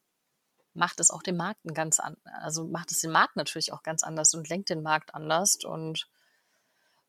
macht 0.77 0.99
es 0.99 1.09
auch 1.09 1.23
den 1.23 1.35
Markt 1.35 1.59
ganz 1.73 1.99
an, 1.99 2.15
also 2.23 2.65
macht 2.65 2.91
es 2.91 3.01
den 3.01 3.11
Markt 3.11 3.35
natürlich 3.35 3.73
auch 3.73 3.83
ganz 3.83 4.03
anders 4.03 4.33
und 4.33 4.47
lenkt 4.49 4.69
den 4.69 4.81
Markt 4.81 5.13
anders 5.13 5.57
und 5.63 6.07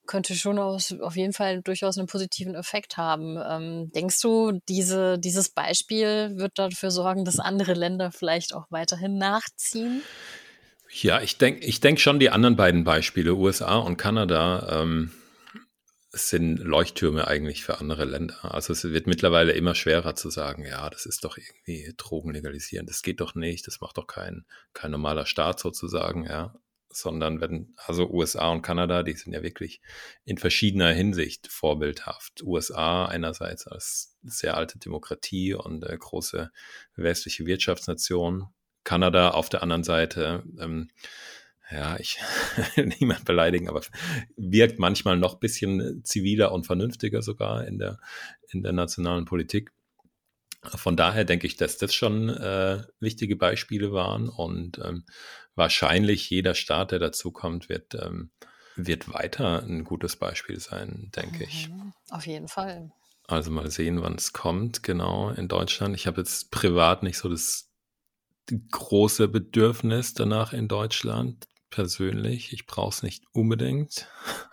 könnte 0.07 0.35
schon 0.35 0.59
aus, 0.59 0.93
auf 1.01 1.17
jeden 1.17 1.35
Fall 1.35 1.61
durchaus 1.63 1.99
einen 1.99 2.09
positiven 2.09 2.55
Effekt 2.55 2.97
haben. 2.97 3.39
Ähm, 3.47 3.93
denkst 3.93 4.21
du, 4.23 4.59
diese, 4.69 5.19
dieses 5.19 5.51
Beispiel 5.51 6.33
wird 6.37 6.59
dafür 6.59 6.91
sorgen, 6.91 7.25
dass 7.25 7.39
andere 7.39 7.75
Länder 7.75 8.11
vielleicht 8.11 8.55
auch 8.55 8.67
weiterhin 8.71 9.19
nachziehen? 9.19 10.03
Ja, 10.91 11.21
ich 11.21 11.37
denke 11.37 11.65
ich 11.67 11.81
denk 11.81 12.01
schon 12.01 12.19
die 12.19 12.31
anderen 12.31 12.57
beiden 12.57 12.83
Beispiele, 12.83 13.35
USA 13.35 13.77
und 13.77 13.99
Kanada, 13.99 14.81
ähm, 14.83 15.13
sind 16.11 16.59
Leuchttürme 16.59 17.29
eigentlich 17.29 17.65
für 17.65 17.79
andere 17.79 18.05
Länder. 18.05 18.55
Also 18.55 18.73
es 18.73 18.83
wird 18.85 19.07
mittlerweile 19.07 19.53
immer 19.53 19.75
schwerer 19.75 20.15
zu 20.15 20.31
sagen, 20.31 20.65
ja, 20.65 20.89
das 20.89 21.05
ist 21.05 21.25
doch 21.25 21.37
irgendwie 21.37 21.93
Drogen 21.97 22.33
legalisieren. 22.33 22.87
Das 22.87 23.03
geht 23.03 23.21
doch 23.21 23.35
nicht, 23.35 23.67
das 23.67 23.81
macht 23.81 23.99
doch 23.99 24.07
kein, 24.07 24.47
kein 24.73 24.91
normaler 24.91 25.27
Staat 25.27 25.61
sozusagen, 25.61 26.25
ja. 26.25 26.55
Sondern 26.91 27.43
wenn, 27.43 27.75
also 27.77 28.09
USA 28.09 28.49
und 28.49 28.63
Kanada, 28.63 29.03
die 29.03 29.13
sind 29.13 29.35
ja 29.35 29.43
wirklich 29.43 29.83
in 30.25 30.39
verschiedener 30.39 30.91
Hinsicht 30.93 31.49
vorbildhaft. 31.53 32.43
USA 32.43 33.05
einerseits 33.05 33.67
als 33.67 34.17
sehr 34.23 34.57
alte 34.57 34.79
Demokratie 34.79 35.53
und 35.53 35.85
äh, 35.85 35.97
große 35.99 36.51
westliche 36.97 37.45
Wirtschaftsnation. 37.45 38.47
Kanada 38.85 39.33
auf 39.33 39.51
der 39.51 39.63
anderen 39.63 39.85
Seite 39.85 40.45
ähm, 40.59 40.89
ja, 41.71 41.99
ich 41.99 42.19
niemand 42.99 43.25
beleidigen, 43.25 43.69
aber 43.69 43.83
wirkt 44.37 44.79
manchmal 44.79 45.17
noch 45.17 45.35
ein 45.35 45.41
bisschen 45.41 46.03
ziviler 46.05 46.53
und 46.53 46.67
vernünftiger 46.67 47.23
sogar 47.23 47.67
in 47.67 47.79
der, 47.79 47.99
in 48.49 48.63
der 48.63 48.73
nationalen 48.73 49.25
Politik. 49.27 49.73
Von 50.63 50.97
daher 50.97 51.25
denke 51.25 51.47
ich, 51.47 51.57
dass 51.57 51.79
das 51.79 51.95
schon 51.95 52.31
äh, 52.31 52.83
wichtige 53.01 53.37
Beispiele 53.37 53.93
waren 53.93 54.29
und 54.29 54.79
ähm, 54.85 55.05
wahrscheinlich 55.55 56.31
jeder 56.31 56.55
Staat, 56.55 56.93
der 56.93 56.99
dazukommt, 56.99 57.69
wird, 57.69 57.95
ähm, 57.95 58.31
wird 58.75 59.13
weiter 59.13 59.63
ein 59.63 59.85
gutes 59.85 60.17
Beispiel 60.17 60.59
sein, 60.59 61.11
denke 61.15 61.39
mhm, 61.39 61.43
ich. 61.43 61.69
Auf 62.11 62.27
jeden 62.27 62.49
Fall. 62.49 62.91
Also 63.27 63.51
mal 63.51 63.71
sehen, 63.71 64.01
wann 64.03 64.15
es 64.15 64.33
kommt, 64.33 64.83
genau 64.83 65.31
in 65.31 65.49
Deutschland. 65.49 65.95
Ich 65.95 66.07
habe 66.07 66.23
jetzt 66.23 66.51
privat 66.51 67.03
nicht 67.03 67.19
so 67.19 67.29
das 67.29 67.71
große 68.71 69.29
Bedürfnis 69.29 70.15
danach 70.15 70.55
in 70.55 70.67
Deutschland 70.67 71.47
persönlich. 71.71 72.53
Ich 72.53 72.67
brauche 72.67 72.91
es 72.91 73.03
nicht 73.03 73.25
unbedingt. 73.33 74.09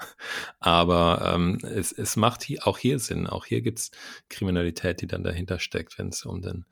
Aber 0.59 1.33
ähm, 1.33 1.59
es, 1.63 1.91
es 1.91 2.15
macht 2.15 2.43
hier, 2.43 2.67
auch 2.67 2.77
hier 2.77 2.99
Sinn. 2.99 3.27
Auch 3.27 3.45
hier 3.45 3.61
gibt 3.61 3.79
es 3.79 3.91
Kriminalität, 4.29 5.01
die 5.01 5.07
dann 5.07 5.23
dahinter 5.23 5.59
steckt, 5.59 5.97
wenn 5.97 6.09
es 6.09 6.25
um 6.25 6.41
den, 6.41 6.65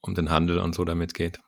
um 0.00 0.14
den 0.14 0.30
Handel 0.30 0.58
und 0.58 0.74
so 0.74 0.84
damit 0.84 1.14
geht. 1.14 1.40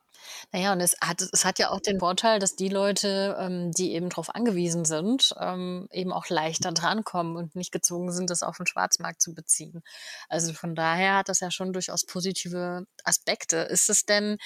Naja, 0.51 0.73
und 0.73 0.81
es 0.81 0.97
hat 1.01 1.23
es 1.23 1.45
hat 1.45 1.59
ja 1.59 1.71
auch 1.71 1.81
den 1.81 2.01
Vorteil, 2.01 2.39
dass 2.39 2.57
die 2.57 2.69
Leute, 2.69 3.37
ähm, 3.39 3.71
die 3.73 3.93
eben 3.93 4.09
darauf 4.09 4.35
angewiesen 4.35 4.85
sind, 4.85 5.35
ähm, 5.39 5.89
eben 5.91 6.13
auch 6.13 6.29
leichter 6.29 6.73
drankommen 6.73 7.37
und 7.37 7.55
nicht 7.55 7.73
gezwungen 7.73 8.13
sind, 8.13 8.31
das 8.31 8.43
auf 8.43 8.57
dem 8.57 8.67
Schwarzmarkt 8.67 9.21
zu 9.23 9.35
beziehen. 9.35 9.83
Also, 10.29 10.53
von 10.53 10.75
daher 10.75 11.17
hat 11.17 11.29
das 11.29 11.41
ja 11.41 11.51
schon 11.51 11.73
durchaus 11.73 12.05
positive 12.05 12.85
Aspekte. 13.05 13.59
Ist 13.59 13.89
es 13.91 14.05
denn 14.05 14.39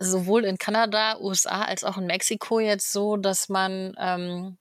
sowohl 0.00 0.44
in 0.44 0.58
Kanada, 0.58 1.18
USA 1.20 1.62
als 1.62 1.84
auch 1.84 1.98
in 1.98 2.06
Mexiko 2.06 2.58
jetzt 2.58 2.92
so, 2.92 3.16
dass 3.16 3.48
man 3.48 3.94
ähm, 3.98 4.56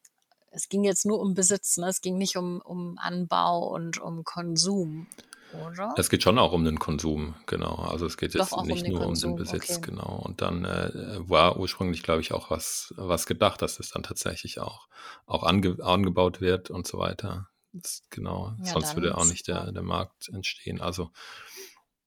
es 0.51 0.69
ging 0.69 0.83
jetzt 0.83 1.05
nur 1.05 1.19
um 1.19 1.33
Besitz, 1.33 1.77
ne? 1.77 1.87
Es 1.87 2.01
ging 2.01 2.17
nicht 2.17 2.35
um 2.35 2.61
um 2.61 2.97
Anbau 2.99 3.67
und 3.67 3.99
um 3.99 4.23
Konsum 4.23 5.07
oder? 5.53 5.93
Es 5.97 6.09
geht 6.09 6.23
schon 6.23 6.37
auch 6.37 6.51
um 6.51 6.63
den 6.63 6.79
Konsum, 6.79 7.35
genau. 7.45 7.75
Also 7.75 8.05
es 8.05 8.17
geht 8.17 8.33
jetzt 8.33 8.51
um 8.51 8.67
nicht 8.67 8.85
den 8.85 8.91
nur 8.91 9.01
um 9.01 9.07
Konsum, 9.07 9.31
den 9.31 9.37
Besitz, 9.37 9.77
okay. 9.77 9.91
genau. 9.91 10.21
Und 10.23 10.41
dann 10.41 10.65
äh, 10.65 10.91
war 11.27 11.57
ursprünglich, 11.57 12.03
glaube 12.03 12.21
ich, 12.21 12.33
auch 12.33 12.51
was, 12.51 12.93
was 12.97 13.25
gedacht, 13.25 13.61
dass 13.61 13.79
es 13.79 13.89
dann 13.89 14.03
tatsächlich 14.03 14.59
auch, 14.59 14.87
auch 15.25 15.43
ange, 15.43 15.77
angebaut 15.81 16.41
wird 16.41 16.69
und 16.69 16.87
so 16.87 16.99
weiter. 16.99 17.49
Das, 17.71 18.03
genau, 18.09 18.53
Ja, 18.63 18.73
sonst 18.73 18.95
würde 18.95 19.17
auch 19.17 19.25
nicht 19.25 19.47
der, 19.47 19.71
der 19.71 19.83
Markt 19.83 20.29
entstehen. 20.29 20.81
Also 20.81 21.11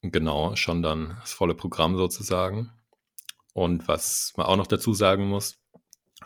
genau, 0.03 0.55
schon 0.57 0.83
dann 0.83 1.17
das 1.21 1.33
volle 1.33 1.55
Programm 1.55 1.97
sozusagen. 1.97 2.73
Und 3.53 3.89
was 3.89 4.33
man 4.37 4.47
auch 4.47 4.57
noch 4.57 4.67
dazu 4.67 4.95
sagen 4.95 5.29
muss, 5.29 5.59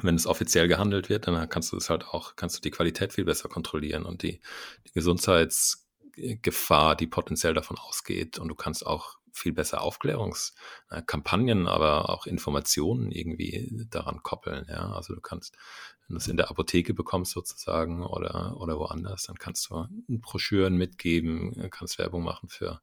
wenn 0.01 0.15
es 0.15 0.27
offiziell 0.27 0.69
gehandelt 0.69 1.09
wird, 1.09 1.27
dann 1.27 1.49
kannst 1.49 1.73
du 1.73 1.77
es 1.77 1.91
halt 1.91 2.05
auch, 2.05 2.37
kannst 2.37 2.57
du 2.57 2.61
die 2.61 2.71
Qualität 2.71 3.13
viel 3.13 3.25
besser 3.25 3.49
kontrollieren 3.49 4.05
und 4.05 4.23
die, 4.23 4.41
die 4.87 4.93
Gesundheitsgefahr, 4.93 6.97
die 6.97 7.07
potenziell 7.07 7.55
davon 7.55 7.79
ausgeht. 7.79 8.39
Und 8.39 8.49
du 8.49 8.55
kannst 8.55 8.87
auch 8.87 9.17
viel 9.33 9.53
besser 9.53 9.83
Aufklärungskampagnen, 9.83 11.69
aber 11.69 12.11
auch 12.11 12.27
Informationen 12.27 13.11
irgendwie 13.11 13.87
daran 13.91 14.23
koppeln. 14.23 14.67
Ja, 14.69 14.93
also 14.93 15.15
du 15.15 15.21
kannst, 15.21 15.55
wenn 16.07 16.15
du 16.15 16.19
es 16.19 16.29
in 16.29 16.39
der 16.39 16.51
Apotheke 16.51 16.95
bekommst 16.95 17.33
sozusagen 17.33 18.05
oder, 18.05 18.57
oder 18.59 18.79
woanders, 18.79 19.25
dann 19.25 19.37
kannst 19.37 19.69
du 19.69 19.87
Broschüren 20.09 20.77
mitgeben, 20.77 21.69
kannst 21.71 21.99
Werbung 21.99 22.25
machen 22.25 22.49
für 22.49 22.81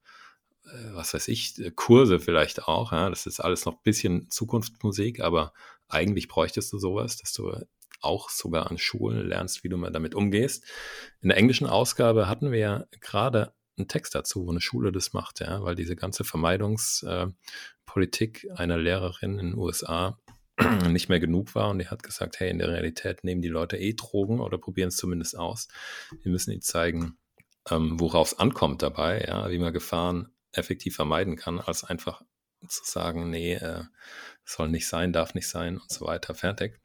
was 0.94 1.14
weiß 1.14 1.28
ich, 1.28 1.60
äh, 1.60 1.72
Kurse 1.72 2.20
vielleicht 2.20 2.68
auch. 2.68 2.92
Ja? 2.92 3.10
Das 3.10 3.26
ist 3.26 3.40
alles 3.40 3.66
noch 3.66 3.74
ein 3.74 3.84
bisschen 3.84 4.30
Zukunftsmusik, 4.30 5.22
aber 5.22 5.54
eigentlich 5.88 6.28
bräuchtest 6.28 6.72
du 6.74 6.78
sowas, 6.78 7.18
dass 7.18 7.34
du 7.34 7.56
auch 8.02 8.30
sogar 8.30 8.70
an 8.70 8.78
Schulen 8.78 9.28
lernst, 9.28 9.64
wie 9.64 9.70
du 9.70 9.78
mal 9.78 9.92
damit 9.92 10.16
umgehst. 10.16 10.66
In 11.22 11.30
der 11.30 11.38
englischen 11.38 11.68
Ausgabe 11.68 12.28
hatten 12.28 12.52
wir 12.52 12.60
ja 12.60 12.86
gerade 13.00 13.54
einen 13.78 13.88
Text 13.88 14.14
dazu, 14.14 14.46
wo 14.46 14.52
eine 14.52 14.62
Schule 14.62 14.92
das 14.92 15.14
macht, 15.14 15.40
ja, 15.40 15.64
weil 15.64 15.76
diese 15.76 15.96
ganze 15.96 16.24
Vermeidungspolitik 16.24 18.48
einer 18.56 18.78
Lehrerin 18.78 19.40
in 19.40 19.52
den 19.52 19.58
USA 19.58 20.20
nicht 20.90 21.10
mehr 21.10 21.20
genug 21.20 21.56
war 21.56 21.70
und 21.70 21.80
die 21.80 21.88
hat 21.88 22.04
gesagt, 22.04 22.40
hey, 22.40 22.52
in 22.52 22.60
der 22.60 22.70
Realität 22.70 23.24
nehmen 23.24 23.42
die 23.42 23.48
Leute 23.48 23.78
eh 23.78 23.94
Drogen 23.94 24.40
oder 24.40 24.58
probieren 24.58 24.90
es 24.90 24.98
zumindest 24.98 25.38
aus. 25.38 25.68
Wir 26.22 26.32
müssen 26.32 26.52
ihnen 26.52 26.62
zeigen, 26.62 27.18
ähm, 27.70 28.00
worauf 28.00 28.34
es 28.34 28.40
ankommt 28.40 28.84
dabei, 28.84 29.26
ja, 29.28 29.50
wie 29.50 29.60
man 29.60 29.74
Gefahren 29.74 30.33
effektiv 30.54 30.96
vermeiden 30.96 31.36
kann, 31.36 31.60
als 31.60 31.84
einfach 31.84 32.22
zu 32.68 32.84
sagen, 32.86 33.30
nee, 33.30 33.56
äh, 33.56 33.84
soll 34.46 34.70
nicht 34.70 34.88
sein, 34.88 35.14
darf 35.14 35.34
nicht 35.34 35.48
sein 35.48 35.78
und 35.78 35.92
so 35.92 36.06
weiter, 36.06 36.34
fertig. 36.34 36.80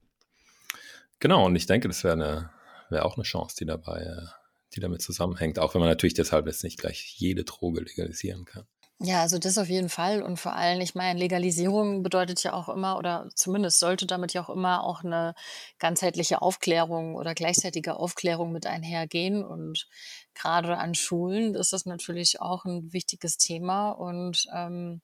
Genau, 1.21 1.47
und 1.47 1.57
ich 1.57 1.67
denke, 1.67 1.89
das 1.89 2.05
wäre 2.05 2.51
wäre 2.91 3.05
auch 3.05 3.17
eine 3.17 3.25
Chance, 3.25 3.57
die 3.59 3.67
dabei, 3.67 4.01
äh, 4.01 4.27
die 4.75 4.81
damit 4.81 5.03
zusammenhängt, 5.03 5.59
auch 5.59 5.75
wenn 5.75 5.81
man 5.81 5.91
natürlich 5.91 6.15
deshalb 6.15 6.47
jetzt 6.47 6.65
nicht 6.65 6.79
gleich 6.79 7.15
jede 7.19 7.45
Droge 7.45 7.81
legalisieren 7.81 8.45
kann. 8.45 8.67
Ja, 9.01 9.21
also 9.23 9.39
das 9.39 9.59
auf 9.59 9.69
jeden 9.69 9.89
Fall. 9.89 10.23
Und 10.23 10.39
vor 10.41 10.55
allem, 10.57 10.81
ich 10.81 10.97
meine, 10.97 11.19
Legalisierung 11.21 12.03
bedeutet 12.03 12.43
ja 12.43 12.53
auch 12.53 12.69
immer 12.69 12.99
oder 12.99 13.29
zumindest 13.35 13.79
sollte 13.79 14.07
damit 14.07 14.33
ja 14.33 14.43
auch 14.43 14.51
immer 14.51 14.83
auch 14.83 15.05
eine 15.05 15.35
ganzheitliche 15.79 16.43
Aufklärung 16.43 17.15
oder 17.15 17.33
gleichzeitige 17.35 17.95
Aufklärung 17.97 18.51
mit 18.51 18.67
einhergehen. 18.67 19.45
Und 19.45 19.87
gerade 20.35 20.79
an 20.79 20.95
Schulen 20.97 21.55
ist 21.55 21.73
das 21.73 21.87
natürlich 21.87 22.41
auch 22.41 22.65
ein 22.65 22.93
wichtiges 22.93 23.37
Thema. 23.37 23.91
Und, 23.93 24.47
ähm, 24.53 25.01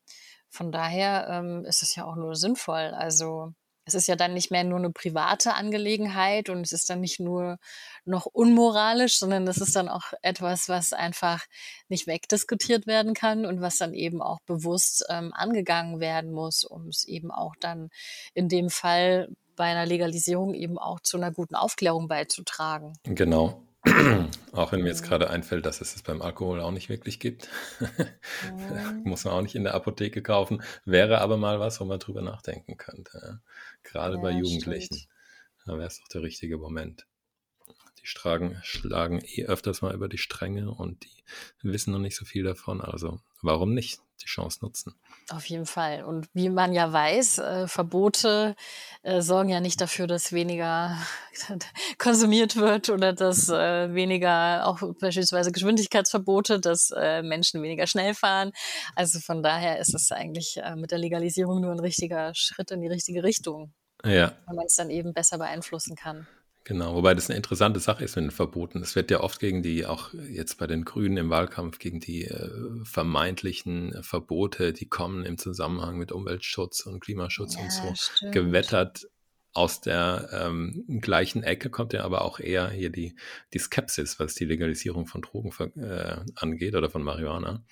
von 0.50 0.72
daher, 0.72 1.28
ähm, 1.30 1.64
ist 1.64 1.82
es 1.82 1.94
ja 1.94 2.04
auch 2.04 2.16
nur 2.16 2.34
sinnvoll. 2.34 2.92
Also, 2.96 3.52
es 3.84 3.94
ist 3.94 4.06
ja 4.06 4.16
dann 4.16 4.34
nicht 4.34 4.50
mehr 4.50 4.64
nur 4.64 4.78
eine 4.78 4.90
private 4.90 5.54
Angelegenheit 5.54 6.48
und 6.48 6.62
es 6.62 6.72
ist 6.72 6.88
dann 6.88 7.00
nicht 7.00 7.20
nur 7.20 7.58
noch 8.04 8.26
unmoralisch, 8.26 9.18
sondern 9.18 9.46
das 9.46 9.58
ist 9.58 9.76
dann 9.76 9.88
auch 9.88 10.12
etwas, 10.22 10.68
was 10.68 10.92
einfach 10.92 11.44
nicht 11.88 12.06
wegdiskutiert 12.06 12.86
werden 12.86 13.14
kann 13.14 13.44
und 13.46 13.60
was 13.60 13.78
dann 13.78 13.94
eben 13.94 14.22
auch 14.22 14.40
bewusst, 14.46 15.04
ähm, 15.10 15.32
angegangen 15.34 16.00
werden 16.00 16.32
muss, 16.32 16.64
um 16.64 16.88
es 16.88 17.04
eben 17.04 17.30
auch 17.30 17.54
dann 17.60 17.90
in 18.32 18.48
dem 18.48 18.70
Fall 18.70 19.28
bei 19.56 19.64
einer 19.64 19.86
Legalisierung 19.86 20.54
eben 20.54 20.78
auch 20.78 21.00
zu 21.00 21.16
einer 21.16 21.30
guten 21.30 21.54
Aufklärung 21.54 22.08
beizutragen. 22.08 22.94
Genau. 23.04 23.62
auch 24.52 24.72
wenn 24.72 24.80
mir 24.82 24.88
jetzt 24.88 25.02
gerade 25.02 25.28
einfällt, 25.30 25.66
dass 25.66 25.80
es 25.80 25.94
es 25.94 26.02
beim 26.02 26.22
Alkohol 26.22 26.60
auch 26.60 26.70
nicht 26.70 26.88
wirklich 26.88 27.20
gibt. 27.20 27.48
Muss 29.04 29.24
man 29.24 29.34
auch 29.34 29.42
nicht 29.42 29.54
in 29.54 29.64
der 29.64 29.74
Apotheke 29.74 30.22
kaufen. 30.22 30.62
Wäre 30.84 31.20
aber 31.20 31.36
mal 31.36 31.60
was, 31.60 31.80
wo 31.80 31.84
man 31.84 31.98
drüber 31.98 32.22
nachdenken 32.22 32.76
könnte. 32.76 33.20
Ja. 33.22 33.40
Gerade 33.82 34.18
bei 34.18 34.30
Ja, 34.30 34.38
Jugendlichen. 34.38 34.94
stimmt. 34.96 35.08
Da 35.66 35.74
wäre 35.76 35.86
es 35.86 36.00
doch 36.00 36.08
der 36.08 36.22
richtige 36.22 36.58
Moment. 36.58 37.06
Die 38.00 38.06
schlagen, 38.06 38.58
schlagen 38.62 39.22
eh 39.24 39.44
öfters 39.46 39.82
mal 39.82 39.94
über 39.94 40.08
die 40.08 40.18
Stränge 40.18 40.70
und 40.70 41.04
die 41.04 41.24
wissen 41.62 41.92
noch 41.92 41.98
nicht 41.98 42.16
so 42.16 42.24
viel 42.24 42.44
davon. 42.44 42.80
Also 42.80 43.20
warum 43.42 43.72
nicht 43.74 44.00
die 44.22 44.26
Chance 44.26 44.58
nutzen? 44.62 44.94
Auf 45.30 45.46
jeden 45.46 45.66
Fall. 45.66 46.04
Und 46.04 46.28
wie 46.34 46.48
man 46.48 46.72
ja 46.72 46.92
weiß, 46.92 47.38
äh, 47.38 47.68
Verbote 47.68 48.54
äh, 49.02 49.20
sorgen 49.22 49.48
ja 49.48 49.60
nicht 49.60 49.80
dafür, 49.80 50.06
dass 50.06 50.32
weniger 50.32 50.96
konsumiert 51.98 52.56
wird 52.56 52.90
oder 52.90 53.12
dass 53.12 53.48
äh, 53.48 53.94
weniger, 53.94 54.66
auch 54.66 54.80
beispielsweise 55.00 55.52
Geschwindigkeitsverbote, 55.52 56.60
dass 56.60 56.90
äh, 56.96 57.22
Menschen 57.22 57.62
weniger 57.62 57.86
schnell 57.86 58.14
fahren. 58.14 58.52
Also 58.94 59.20
von 59.20 59.42
daher 59.42 59.78
ist 59.78 59.94
es 59.94 60.12
eigentlich 60.12 60.58
äh, 60.62 60.76
mit 60.76 60.90
der 60.90 60.98
Legalisierung 60.98 61.60
nur 61.60 61.72
ein 61.72 61.80
richtiger 61.80 62.32
Schritt 62.34 62.70
in 62.70 62.80
die 62.80 62.88
richtige 62.88 63.22
Richtung, 63.22 63.72
Ja, 64.04 64.36
weil 64.46 64.56
man 64.56 64.66
es 64.66 64.76
dann 64.76 64.90
eben 64.90 65.12
besser 65.12 65.38
beeinflussen 65.38 65.96
kann. 65.96 66.26
Genau, 66.66 66.94
wobei 66.94 67.14
das 67.14 67.28
eine 67.28 67.36
interessante 67.36 67.78
Sache 67.78 68.04
ist 68.04 68.16
mit 68.16 68.24
den 68.24 68.30
Verboten. 68.30 68.80
Es 68.80 68.96
wird 68.96 69.10
ja 69.10 69.20
oft 69.20 69.38
gegen 69.38 69.62
die, 69.62 69.84
auch 69.84 70.14
jetzt 70.14 70.56
bei 70.56 70.66
den 70.66 70.86
Grünen 70.86 71.18
im 71.18 71.28
Wahlkampf, 71.28 71.78
gegen 71.78 72.00
die 72.00 72.24
äh, 72.24 72.50
vermeintlichen 72.84 74.02
Verbote, 74.02 74.72
die 74.72 74.88
kommen 74.88 75.26
im 75.26 75.36
Zusammenhang 75.36 75.98
mit 75.98 76.10
Umweltschutz 76.10 76.86
und 76.86 77.00
Klimaschutz 77.00 77.56
und 77.56 77.70
so, 77.70 77.88
Ja, 77.88 77.94
stimmt. 77.94 78.32
gewettert. 78.32 79.06
Aus 79.56 79.80
der 79.80 80.30
ähm, 80.32 80.84
gleichen 81.00 81.44
Ecke 81.44 81.70
kommt 81.70 81.92
ja 81.92 82.02
aber 82.02 82.22
auch 82.22 82.40
eher 82.40 82.70
hier 82.70 82.90
die, 82.90 83.14
die 83.52 83.60
Skepsis, 83.60 84.18
was 84.18 84.34
die 84.34 84.46
Legalisierung 84.46 85.06
von 85.06 85.22
Drogen 85.22 85.52
äh, 85.80 86.16
angeht 86.34 86.74
oder 86.74 86.90
von 86.90 87.04
Marihuana 87.04 87.62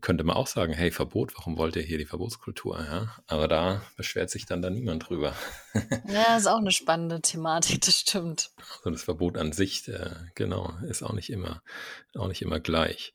könnte 0.00 0.24
man 0.24 0.36
auch 0.36 0.46
sagen, 0.46 0.72
hey, 0.72 0.90
Verbot, 0.90 1.36
warum 1.36 1.56
wollt 1.56 1.76
ihr 1.76 1.82
hier 1.82 1.98
die 1.98 2.06
Verbotskultur? 2.06 2.78
Ja? 2.78 3.16
Aber 3.26 3.48
da 3.48 3.82
beschwert 3.96 4.30
sich 4.30 4.46
dann 4.46 4.62
da 4.62 4.70
niemand 4.70 5.08
drüber. 5.08 5.34
Ja, 6.08 6.36
ist 6.36 6.48
auch 6.48 6.58
eine 6.58 6.72
spannende 6.72 7.20
Thematik, 7.20 7.82
das 7.82 8.00
stimmt. 8.00 8.50
Also 8.78 8.90
das 8.90 9.04
Verbot 9.04 9.38
an 9.38 9.52
sich, 9.52 9.86
äh, 9.86 10.10
genau, 10.34 10.74
ist 10.88 11.02
auch 11.02 11.12
nicht 11.12 11.30
immer, 11.30 11.62
auch 12.16 12.26
nicht 12.26 12.42
immer 12.42 12.58
gleich. 12.58 13.12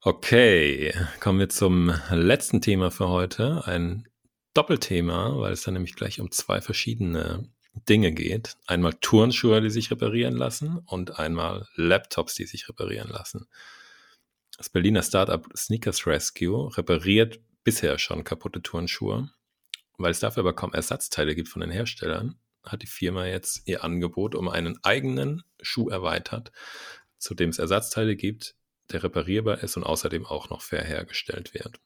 Okay, 0.00 0.94
kommen 1.20 1.38
wir 1.38 1.50
zum 1.50 1.92
letzten 2.10 2.62
Thema 2.62 2.90
für 2.90 3.08
heute. 3.08 3.66
Ein 3.66 4.08
Doppelthema, 4.54 5.38
weil 5.38 5.52
es 5.52 5.62
dann 5.62 5.74
nämlich 5.74 5.94
gleich 5.94 6.20
um 6.20 6.30
zwei 6.30 6.60
verschiedene 6.60 7.48
Dinge 7.88 8.12
geht. 8.12 8.56
Einmal 8.66 8.94
Turnschuhe, 9.00 9.60
die 9.60 9.70
sich 9.70 9.90
reparieren 9.90 10.36
lassen 10.36 10.78
und 10.86 11.18
einmal 11.18 11.66
Laptops, 11.74 12.34
die 12.34 12.46
sich 12.46 12.68
reparieren 12.68 13.10
lassen. 13.10 13.46
Das 14.58 14.68
Berliner 14.68 15.04
Startup 15.04 15.46
Sneakers 15.56 16.04
Rescue 16.04 16.76
repariert 16.76 17.40
bisher 17.62 17.96
schon 17.96 18.24
kaputte 18.24 18.60
Turnschuhe. 18.60 19.30
Weil 19.98 20.10
es 20.10 20.18
dafür 20.18 20.40
aber 20.40 20.52
kaum 20.52 20.72
Ersatzteile 20.74 21.36
gibt 21.36 21.48
von 21.48 21.60
den 21.60 21.70
Herstellern, 21.70 22.40
hat 22.64 22.82
die 22.82 22.88
Firma 22.88 23.24
jetzt 23.26 23.68
ihr 23.68 23.84
Angebot 23.84 24.34
um 24.34 24.48
einen 24.48 24.82
eigenen 24.82 25.44
Schuh 25.62 25.88
erweitert, 25.90 26.50
zu 27.18 27.34
dem 27.34 27.50
es 27.50 27.60
Ersatzteile 27.60 28.16
gibt, 28.16 28.56
der 28.90 29.04
reparierbar 29.04 29.62
ist 29.62 29.76
und 29.76 29.84
außerdem 29.84 30.26
auch 30.26 30.50
noch 30.50 30.62
fair 30.62 30.84
hergestellt 30.84 31.54
wird. 31.54 31.78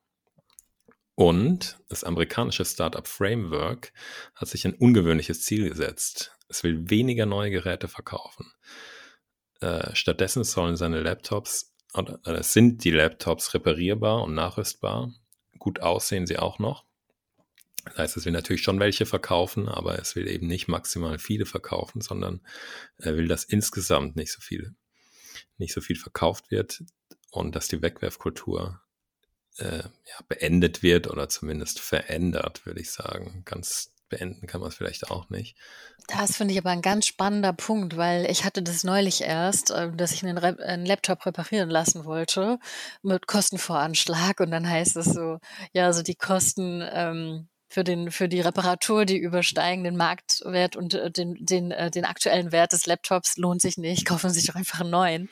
Und 1.14 1.78
das 1.90 2.04
amerikanische 2.04 2.64
Startup 2.64 3.06
Framework 3.06 3.92
hat 4.34 4.48
sich 4.48 4.66
ein 4.66 4.74
ungewöhnliches 4.74 5.42
Ziel 5.42 5.68
gesetzt. 5.68 6.34
Es 6.48 6.62
will 6.62 6.88
weniger 6.88 7.26
neue 7.26 7.50
Geräte 7.50 7.86
verkaufen. 7.86 8.50
Äh, 9.60 9.94
stattdessen 9.94 10.42
sollen 10.42 10.76
seine 10.76 11.02
Laptops, 11.02 11.71
oder 11.94 12.20
äh, 12.24 12.42
sind 12.42 12.84
die 12.84 12.90
Laptops 12.90 13.54
reparierbar 13.54 14.22
und 14.22 14.34
nachrüstbar. 14.34 15.12
Gut 15.58 15.80
aussehen 15.80 16.26
sie 16.26 16.38
auch 16.38 16.58
noch. 16.58 16.84
Das 17.84 17.98
heißt, 17.98 18.16
es 18.16 18.24
will 18.24 18.32
natürlich 18.32 18.62
schon 18.62 18.78
welche 18.78 19.06
verkaufen, 19.06 19.68
aber 19.68 19.98
es 19.98 20.14
will 20.14 20.28
eben 20.28 20.46
nicht 20.46 20.68
maximal 20.68 21.18
viele 21.18 21.46
verkaufen, 21.46 22.00
sondern 22.00 22.40
er 22.98 23.16
will, 23.16 23.26
dass 23.26 23.44
insgesamt 23.44 24.14
nicht 24.14 24.32
so 24.32 24.40
viel, 24.40 24.74
nicht 25.58 25.74
so 25.74 25.80
viel 25.80 25.96
verkauft 25.96 26.50
wird 26.50 26.84
und 27.32 27.56
dass 27.56 27.68
die 27.68 27.82
Wegwerfkultur 27.82 28.80
äh, 29.58 29.82
ja, 29.82 30.20
beendet 30.28 30.82
wird 30.82 31.08
oder 31.08 31.28
zumindest 31.28 31.80
verändert, 31.80 32.64
würde 32.66 32.80
ich 32.80 32.90
sagen. 32.92 33.42
Ganz 33.44 33.91
beenden 34.12 34.46
kann 34.46 34.60
man 34.60 34.68
es 34.68 34.76
vielleicht 34.76 35.10
auch 35.10 35.28
nicht. 35.30 35.56
Das 36.06 36.36
finde 36.36 36.52
ich 36.52 36.60
aber 36.60 36.70
ein 36.70 36.82
ganz 36.82 37.06
spannender 37.06 37.52
Punkt, 37.52 37.96
weil 37.96 38.30
ich 38.30 38.44
hatte 38.44 38.62
das 38.62 38.84
neulich 38.84 39.22
erst, 39.22 39.70
äh, 39.70 39.90
dass 39.90 40.12
ich 40.12 40.24
einen, 40.24 40.38
einen, 40.38 40.86
Laptop 40.86 41.24
reparieren 41.26 41.70
lassen 41.70 42.04
wollte 42.04 42.58
mit 43.02 43.26
Kostenvoranschlag 43.26 44.40
und 44.40 44.50
dann 44.50 44.68
heißt 44.68 44.96
es 44.96 45.06
so, 45.06 45.38
ja, 45.72 45.86
also 45.86 46.02
die 46.02 46.14
Kosten 46.14 46.82
ähm, 46.92 47.48
für 47.72 47.84
den 47.84 48.10
für 48.10 48.28
die 48.28 48.42
Reparatur, 48.42 49.06
die 49.06 49.16
übersteigen 49.16 49.82
den 49.82 49.96
Marktwert 49.96 50.76
und 50.76 50.92
äh, 50.92 51.10
den 51.10 51.36
den 51.40 51.70
äh, 51.70 51.90
den 51.90 52.04
aktuellen 52.04 52.52
Wert 52.52 52.72
des 52.72 52.84
Laptops 52.84 53.38
lohnt 53.38 53.62
sich 53.62 53.78
nicht. 53.78 54.04
Kaufen 54.12 54.28
sich 54.28 54.46
doch 54.46 54.56
einfach 54.56 54.80
einen 54.80 54.90
neuen. 54.90 55.30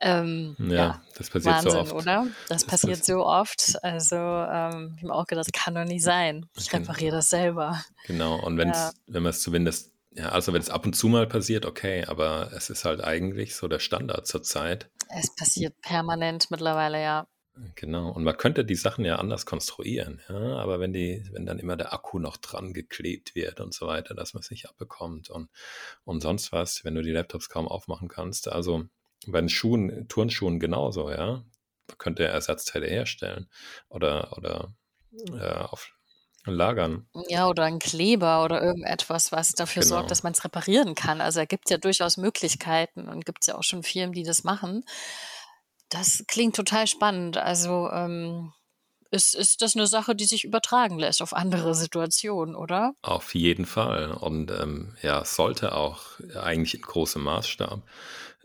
Ähm, 0.00 0.54
ja, 0.60 0.74
ja, 0.74 1.02
das 1.16 1.28
passiert 1.30 1.56
Wahnsinn, 1.56 1.72
so 1.72 1.78
oft, 1.80 1.92
oder? 1.92 2.26
Das, 2.48 2.62
das 2.62 2.64
passiert 2.64 3.00
das 3.00 3.06
so 3.06 3.26
oft. 3.26 3.82
Also 3.82 4.16
ähm, 4.16 4.94
ich 4.96 5.02
habe 5.02 5.12
auch 5.12 5.26
gedacht, 5.26 5.48
das 5.48 5.52
kann 5.52 5.74
doch 5.74 5.84
nicht 5.84 6.04
sein. 6.04 6.46
Ich 6.56 6.72
repariere 6.72 7.16
das 7.16 7.30
selber. 7.30 7.82
Genau. 8.06 8.36
Und 8.36 8.58
wenn's, 8.58 8.76
ja. 8.76 8.92
wenn 9.08 9.24
man 9.24 9.30
es 9.30 9.42
zumindest 9.42 9.90
ja, 10.14 10.28
also 10.28 10.52
wenn 10.52 10.60
es 10.60 10.70
ab 10.70 10.84
und 10.84 10.94
zu 10.94 11.08
mal 11.08 11.26
passiert, 11.26 11.64
okay, 11.64 12.04
aber 12.04 12.52
es 12.54 12.70
ist 12.70 12.84
halt 12.84 13.02
eigentlich 13.02 13.56
so 13.56 13.66
der 13.66 13.78
Standard 13.78 14.26
zurzeit. 14.26 14.90
Es 15.08 15.34
passiert 15.34 15.80
permanent 15.80 16.50
mittlerweile, 16.50 17.02
ja. 17.02 17.26
Genau, 17.74 18.10
und 18.10 18.24
man 18.24 18.36
könnte 18.36 18.64
die 18.64 18.74
Sachen 18.74 19.04
ja 19.04 19.16
anders 19.16 19.44
konstruieren, 19.44 20.22
ja, 20.28 20.56
aber 20.56 20.80
wenn 20.80 20.94
die, 20.94 21.22
wenn 21.32 21.44
dann 21.44 21.58
immer 21.58 21.76
der 21.76 21.92
Akku 21.92 22.18
noch 22.18 22.38
dran 22.38 22.72
geklebt 22.72 23.34
wird 23.34 23.60
und 23.60 23.74
so 23.74 23.86
weiter, 23.86 24.14
dass 24.14 24.32
man 24.32 24.40
es 24.40 24.50
nicht 24.50 24.68
abbekommt 24.70 25.28
und, 25.28 25.50
und 26.04 26.22
sonst 26.22 26.52
was, 26.52 26.82
wenn 26.84 26.94
du 26.94 27.02
die 27.02 27.10
Laptops 27.10 27.50
kaum 27.50 27.68
aufmachen 27.68 28.08
kannst. 28.08 28.50
Also 28.50 28.84
bei 29.26 29.40
den 29.40 29.50
Schuhen, 29.50 30.08
Turnschuhen 30.08 30.60
genauso, 30.60 31.10
ja. 31.10 31.44
Man 31.88 31.98
könnte 31.98 32.24
Ersatzteile 32.24 32.86
herstellen 32.86 33.48
oder, 33.88 34.36
oder 34.38 34.72
äh, 35.32 35.58
auf 35.64 35.92
lagern. 36.44 37.06
Ja, 37.28 37.46
oder 37.46 37.64
ein 37.64 37.78
Kleber 37.78 38.44
oder 38.44 38.62
irgendetwas, 38.62 39.30
was 39.30 39.52
dafür 39.52 39.82
genau. 39.82 39.96
sorgt, 39.96 40.10
dass 40.10 40.22
man 40.22 40.32
es 40.32 40.42
reparieren 40.42 40.94
kann. 40.94 41.20
Also 41.20 41.40
da 41.40 41.44
gibt 41.44 41.66
es 41.66 41.70
ja 41.70 41.78
durchaus 41.78 42.16
Möglichkeiten 42.16 43.08
und 43.08 43.24
gibt 43.24 43.42
es 43.42 43.46
ja 43.48 43.56
auch 43.56 43.62
schon 43.62 43.82
Firmen, 43.82 44.12
die 44.12 44.24
das 44.24 44.42
machen. 44.42 44.84
Das 45.92 46.24
klingt 46.26 46.56
total 46.56 46.86
spannend. 46.86 47.36
Also 47.36 47.90
ähm, 47.92 48.52
ist, 49.10 49.34
ist 49.34 49.60
das 49.60 49.76
eine 49.76 49.86
Sache, 49.86 50.14
die 50.14 50.24
sich 50.24 50.44
übertragen 50.44 50.98
lässt 50.98 51.20
auf 51.20 51.34
andere 51.34 51.74
Situationen, 51.74 52.56
oder? 52.56 52.94
Auf 53.02 53.34
jeden 53.34 53.66
Fall. 53.66 54.10
Und 54.10 54.50
ähm, 54.50 54.96
ja, 55.02 55.22
sollte 55.26 55.74
auch 55.74 56.18
eigentlich 56.34 56.74
in 56.74 56.80
großem 56.80 57.22
Maßstab 57.22 57.86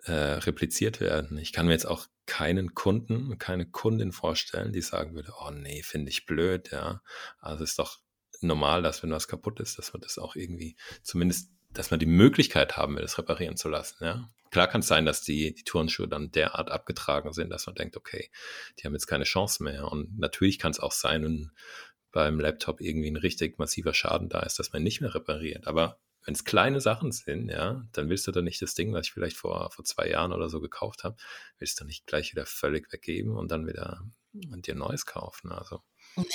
äh, 0.04 0.12
repliziert 0.12 1.00
werden. 1.00 1.38
Ich 1.38 1.54
kann 1.54 1.68
mir 1.68 1.72
jetzt 1.72 1.88
auch 1.88 2.08
keinen 2.26 2.74
Kunden, 2.74 3.38
keine 3.38 3.66
Kundin 3.66 4.12
vorstellen, 4.12 4.74
die 4.74 4.82
sagen 4.82 5.16
würde, 5.16 5.32
oh 5.40 5.52
nee, 5.52 5.84
finde 5.84 6.10
ich 6.10 6.26
blöd, 6.26 6.70
ja. 6.72 7.02
Also 7.40 7.64
ist 7.64 7.80
doch 7.80 8.00
normal, 8.42 8.84
dass 8.84 9.04
wenn 9.04 9.12
was 9.12 9.30
kaputt 9.30 9.62
ist, 9.62 9.78
dass 9.78 9.94
man 9.94 10.02
das 10.02 10.18
auch 10.18 10.36
irgendwie 10.36 10.76
zumindest, 11.02 11.50
dass 11.78 11.92
man 11.92 12.00
die 12.00 12.06
Möglichkeit 12.06 12.78
haben 12.78 12.96
will, 12.96 13.04
das 13.04 13.18
reparieren 13.18 13.58
zu 13.58 13.70
lassen, 13.70 14.04
ja. 14.04 14.30
Klar 14.50 14.68
kann 14.68 14.80
es 14.80 14.88
sein, 14.88 15.06
dass 15.06 15.22
die, 15.22 15.54
die 15.54 15.64
Turnschuhe 15.64 16.08
dann 16.08 16.32
derart 16.32 16.72
abgetragen 16.72 17.34
sind, 17.34 17.50
dass 17.50 17.66
man 17.66 17.76
denkt, 17.76 17.98
okay, 17.98 18.30
die 18.80 18.86
haben 18.86 18.94
jetzt 18.94 19.08
keine 19.08 19.26
Chance 19.26 19.62
mehr. 19.62 19.92
Und 19.92 20.18
natürlich 20.18 20.58
kann 20.58 20.72
es 20.72 20.80
auch 20.80 20.94
sein, 20.94 21.24
wenn 21.24 21.52
beim 22.12 22.40
Laptop 22.40 22.80
irgendwie 22.80 23.12
ein 23.12 23.18
richtig 23.18 23.60
massiver 23.60 23.94
Schaden 23.94 24.30
da 24.30 24.40
ist, 24.40 24.58
dass 24.58 24.72
man 24.72 24.84
nicht 24.84 25.02
mehr 25.02 25.14
repariert. 25.14 25.68
Aber 25.68 26.00
wenn 26.26 26.34
es 26.34 26.46
kleine 26.46 26.82
Sachen 26.82 27.12
sind, 27.12 27.50
ja, 27.50 27.86
dann 27.92 28.10
willst 28.10 28.28
du 28.28 28.32
doch 28.32 28.42
nicht 28.42 28.62
das 28.62 28.74
Ding, 28.74 28.94
was 28.94 29.08
ich 29.08 29.14
vielleicht 29.14 29.38
vor, 29.38 29.70
vor 29.72 29.86
zwei 29.86 30.10
Jahren 30.10 30.34
oder 30.34 30.50
so 30.50 30.60
gekauft 30.60 31.04
habe, 31.04 31.18
willst 31.58 31.80
du 31.80 31.86
nicht 31.86 32.06
gleich 32.06 32.32
wieder 32.32 32.46
völlig 32.46 32.92
weggeben 32.92 33.36
und 33.38 33.52
dann 33.52 33.68
wieder 33.68 34.02
dir 34.34 34.76
Neues 34.76 35.06
kaufen. 35.06 35.52
Also 35.52 35.82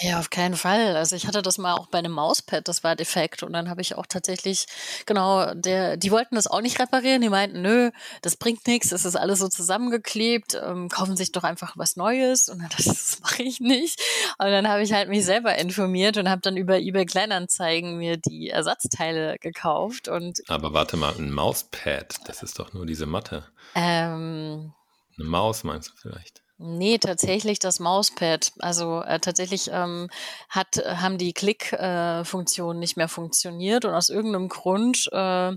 ja, 0.00 0.18
auf 0.18 0.30
keinen 0.30 0.54
Fall. 0.54 0.96
Also 0.96 1.16
ich 1.16 1.26
hatte 1.26 1.42
das 1.42 1.58
mal 1.58 1.74
auch 1.74 1.86
bei 1.88 1.98
einem 1.98 2.12
Mauspad, 2.12 2.68
das 2.68 2.84
war 2.84 2.94
defekt. 2.94 3.42
Und 3.42 3.52
dann 3.52 3.68
habe 3.68 3.80
ich 3.80 3.96
auch 3.96 4.06
tatsächlich, 4.06 4.66
genau, 5.06 5.54
der, 5.54 5.96
die 5.96 6.10
wollten 6.12 6.36
das 6.36 6.46
auch 6.46 6.60
nicht 6.60 6.78
reparieren. 6.78 7.20
Die 7.20 7.28
meinten, 7.28 7.62
nö, 7.62 7.90
das 8.22 8.36
bringt 8.36 8.66
nichts, 8.66 8.92
es 8.92 9.04
ist 9.04 9.16
alles 9.16 9.40
so 9.40 9.48
zusammengeklebt, 9.48 10.54
ähm, 10.54 10.88
kaufen 10.88 11.16
sich 11.16 11.32
doch 11.32 11.42
einfach 11.42 11.72
was 11.76 11.96
Neues. 11.96 12.48
Und 12.48 12.60
dann 12.60 12.68
dachte 12.68 12.82
ich, 12.82 12.88
das 12.88 13.18
mache 13.22 13.42
ich 13.42 13.60
nicht. 13.60 14.00
Und 14.38 14.46
dann 14.46 14.68
habe 14.68 14.82
ich 14.82 14.92
halt 14.92 15.08
mich 15.08 15.24
selber 15.24 15.56
informiert 15.56 16.16
und 16.16 16.30
habe 16.30 16.42
dann 16.42 16.56
über 16.56 16.78
eBay 16.78 17.06
Kleinanzeigen 17.06 17.96
mir 17.96 18.16
die 18.16 18.50
Ersatzteile 18.50 19.38
gekauft. 19.38 20.06
Und 20.08 20.42
Aber 20.48 20.72
warte 20.72 20.96
mal, 20.96 21.14
ein 21.16 21.32
Mauspad, 21.32 22.16
das 22.26 22.42
ist 22.42 22.58
doch 22.58 22.72
nur 22.72 22.86
diese 22.86 23.06
Matte. 23.06 23.48
Ähm, 23.74 24.72
Eine 25.18 25.26
Maus 25.28 25.64
meinst 25.64 25.90
du 25.90 25.94
vielleicht? 25.96 26.41
Nee, 26.64 26.98
tatsächlich 26.98 27.59
das 27.59 27.81
Mauspad. 27.81 28.53
Also 28.61 29.03
äh, 29.03 29.18
tatsächlich 29.18 29.68
ähm, 29.72 30.09
hat, 30.48 30.77
haben 30.87 31.18
die 31.18 31.33
Klick-Funktionen 31.33 32.79
äh, 32.79 32.81
nicht 32.81 32.96
mehr 32.96 33.09
funktioniert 33.09 33.85
und 33.85 33.94
aus 33.94 34.09
irgendeinem 34.09 34.48
Grund 34.48 35.09
äh, 35.11 35.57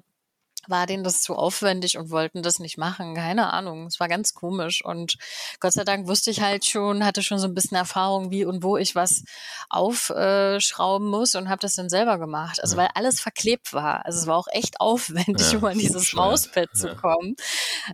war 0.68 0.88
denen 0.88 1.04
das 1.04 1.22
zu 1.22 1.36
aufwendig 1.36 2.00
und 2.00 2.10
wollten 2.10 2.42
das 2.42 2.58
nicht 2.58 2.80
machen. 2.80 3.14
Keine 3.14 3.54
Ahnung. 3.54 3.86
Es 3.86 4.00
war 4.00 4.08
ganz 4.08 4.34
komisch. 4.34 4.84
Und 4.84 5.18
Gott 5.60 5.74
sei 5.74 5.84
Dank 5.84 6.08
wusste 6.08 6.32
ich 6.32 6.42
halt 6.42 6.66
schon, 6.66 7.06
hatte 7.06 7.22
schon 7.22 7.38
so 7.38 7.48
ein 7.48 7.54
bisschen 7.54 7.78
Erfahrung, 7.78 8.32
wie 8.32 8.44
und 8.44 8.64
wo 8.64 8.76
ich 8.76 8.96
was 8.96 9.24
aufschrauben 9.70 11.08
muss 11.08 11.36
und 11.36 11.50
habe 11.50 11.62
das 11.62 11.76
dann 11.76 11.90
selber 11.90 12.18
gemacht. 12.18 12.64
Also 12.64 12.78
ja. 12.78 12.82
weil 12.82 12.90
alles 12.96 13.20
verklebt 13.20 13.74
war. 13.74 14.08
Also 14.08 14.22
es 14.22 14.26
war 14.26 14.38
auch 14.38 14.48
echt 14.52 14.80
aufwendig, 14.80 15.52
ja, 15.52 15.60
um 15.60 15.66
an 15.66 15.78
dieses 15.78 16.14
Mauspad 16.14 16.70
ja. 16.74 16.80
zu 16.80 16.96
kommen. 16.96 17.36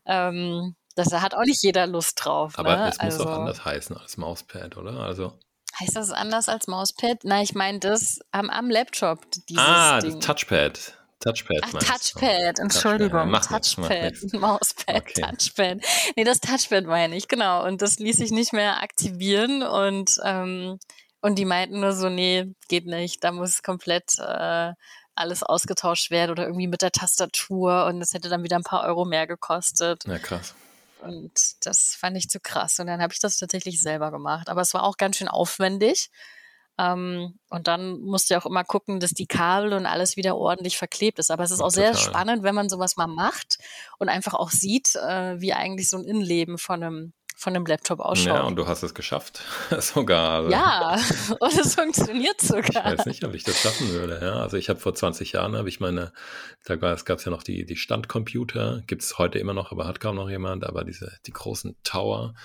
Ähm, 0.06 0.78
das 0.96 1.14
hat 1.14 1.34
auch 1.34 1.46
nicht 1.46 1.64
jeder 1.64 1.88
Lust 1.88 2.24
drauf. 2.24 2.58
Aber 2.58 2.78
ne? 2.78 2.90
es 2.90 2.96
muss 2.96 3.14
also, 3.14 3.24
doch 3.26 3.40
anders 3.40 3.66
heißen 3.66 3.98
als 3.98 4.18
Mauspad, 4.18 4.78
oder? 4.78 5.00
Also 5.00 5.34
heißt 5.80 5.96
das 5.96 6.12
anders 6.12 6.50
als 6.50 6.68
Mauspad? 6.68 7.24
Nein, 7.24 7.44
ich 7.44 7.56
meine 7.56 7.80
das 7.80 8.20
am, 8.32 8.50
am 8.50 8.70
Laptop. 8.70 9.26
ah, 9.58 10.00
Ding. 10.00 10.20
das 10.20 10.26
Touchpad. 10.26 10.98
Touchpad. 11.20 11.62
Ach, 11.62 11.72
Touchpad, 11.72 12.60
Entschuldigung. 12.60 13.32
Touchpad, 13.32 13.76
Touchpad 13.76 14.34
Mauspad, 14.34 14.96
okay. 14.96 15.22
Touchpad. 15.22 15.78
Nee, 16.16 16.24
das 16.24 16.40
Touchpad 16.40 16.86
meine 16.86 17.16
ich, 17.16 17.28
genau. 17.28 17.66
Und 17.66 17.82
das 17.82 18.00
ließ 18.00 18.18
sich 18.18 18.32
nicht 18.32 18.54
mehr 18.54 18.82
aktivieren 18.82 19.62
und, 19.62 20.18
ähm, 20.24 20.80
und 21.22 21.38
die 21.38 21.46
meinten 21.46 21.80
nur 21.80 21.94
so, 21.94 22.10
nee, 22.10 22.52
geht 22.70 22.88
nicht. 22.88 23.24
Da 23.24 23.32
muss 23.32 23.62
komplett 23.62 24.18
äh, 24.18 24.74
alles 25.14 25.44
ausgetauscht 25.44 26.10
werden 26.10 26.32
oder 26.32 26.46
irgendwie 26.46 26.68
mit 26.68 26.82
der 26.82 26.92
Tastatur 26.92 27.86
und 27.86 28.00
das 28.00 28.14
hätte 28.14 28.30
dann 28.30 28.44
wieder 28.44 28.56
ein 28.56 28.64
paar 28.64 28.84
Euro 28.86 29.06
mehr 29.06 29.28
gekostet. 29.28 30.04
Ja, 30.08 30.18
krass. 30.18 30.56
Und 31.02 31.66
das 31.66 31.96
fand 31.98 32.18
ich 32.18 32.30
zu 32.30 32.40
krass. 32.40 32.80
Und 32.80 32.88
dann 32.88 33.02
habe 33.02 33.14
ich 33.14 33.20
das 33.20 33.38
tatsächlich 33.38 33.82
selber 33.82 34.12
gemacht. 34.12 34.50
Aber 34.50 34.62
es 34.62 34.74
war 34.74 34.84
auch 34.84 34.98
ganz 34.98 35.18
schön 35.18 35.28
aufwendig. 35.28 36.10
Ähm, 36.78 37.38
und 37.50 37.68
dann 37.68 38.00
musst 38.02 38.30
du 38.30 38.38
auch 38.38 38.46
immer 38.46 38.64
gucken, 38.64 39.00
dass 39.00 39.12
die 39.12 39.28
Kabel 39.28 39.74
und 39.74 39.86
alles 39.86 40.16
wieder 40.16 40.36
ordentlich 40.38 40.78
verklebt 40.78 41.20
ist. 41.20 41.32
Aber 41.32 41.44
es 41.44 41.52
ist 41.52 41.62
auch 41.62 41.72
Total. 41.72 41.94
sehr 41.94 41.96
spannend, 41.96 42.44
wenn 42.44 42.56
man 42.56 42.70
sowas 42.70 42.98
mal 42.98 43.08
macht 43.08 43.58
und 44.00 44.10
einfach 44.10 44.34
auch 44.34 44.52
sieht, 44.52 44.96
äh, 44.96 45.40
wie 45.40 45.54
eigentlich 45.54 45.90
so 45.90 45.98
ein 45.98 46.06
Innenleben 46.06 46.58
von 46.58 46.84
einem 46.84 47.14
von 47.36 47.56
einem 47.56 47.66
Laptop 47.66 48.00
ausschaut. 48.00 48.36
Ja, 48.36 48.42
und 48.44 48.56
du 48.56 48.68
hast 48.68 48.84
es 48.84 48.94
geschafft. 48.94 49.42
sogar. 49.80 50.38
Also. 50.38 50.52
Ja, 50.52 51.00
und 51.40 51.60
es 51.60 51.76
funktioniert 51.76 52.40
sogar. 52.40 52.94
Ich 52.94 53.00
weiß 53.00 53.06
nicht, 53.06 53.24
ob 53.24 53.34
ich 53.34 53.44
das 53.44 53.60
schaffen 53.60 53.90
würde. 53.90 54.20
Ja, 54.22 54.36
also 54.36 54.58
ich 54.58 54.70
habe 54.70 54.80
vor 54.80 54.94
20 54.94 55.32
Jahren, 55.34 55.56
habe 55.56 55.70
ich 55.70 55.80
meine, 55.80 56.14
da 56.66 56.76
gab 56.76 57.10
es 57.10 57.26
ja 57.26 57.32
noch 57.32 57.44
die, 57.44 57.66
die 57.66 57.78
Standcomputer, 57.78 58.84
gibt 58.88 59.04
es 59.04 59.18
heute 59.18 59.40
immer 59.40 59.54
noch, 59.54 59.72
aber 59.72 59.88
hat 59.88 60.00
kaum 60.00 60.16
noch 60.16 60.30
jemand, 60.30 60.66
aber 60.66 60.84
diese, 60.84 61.18
die 61.26 61.32
großen 61.32 61.76
Tower, 61.84 62.36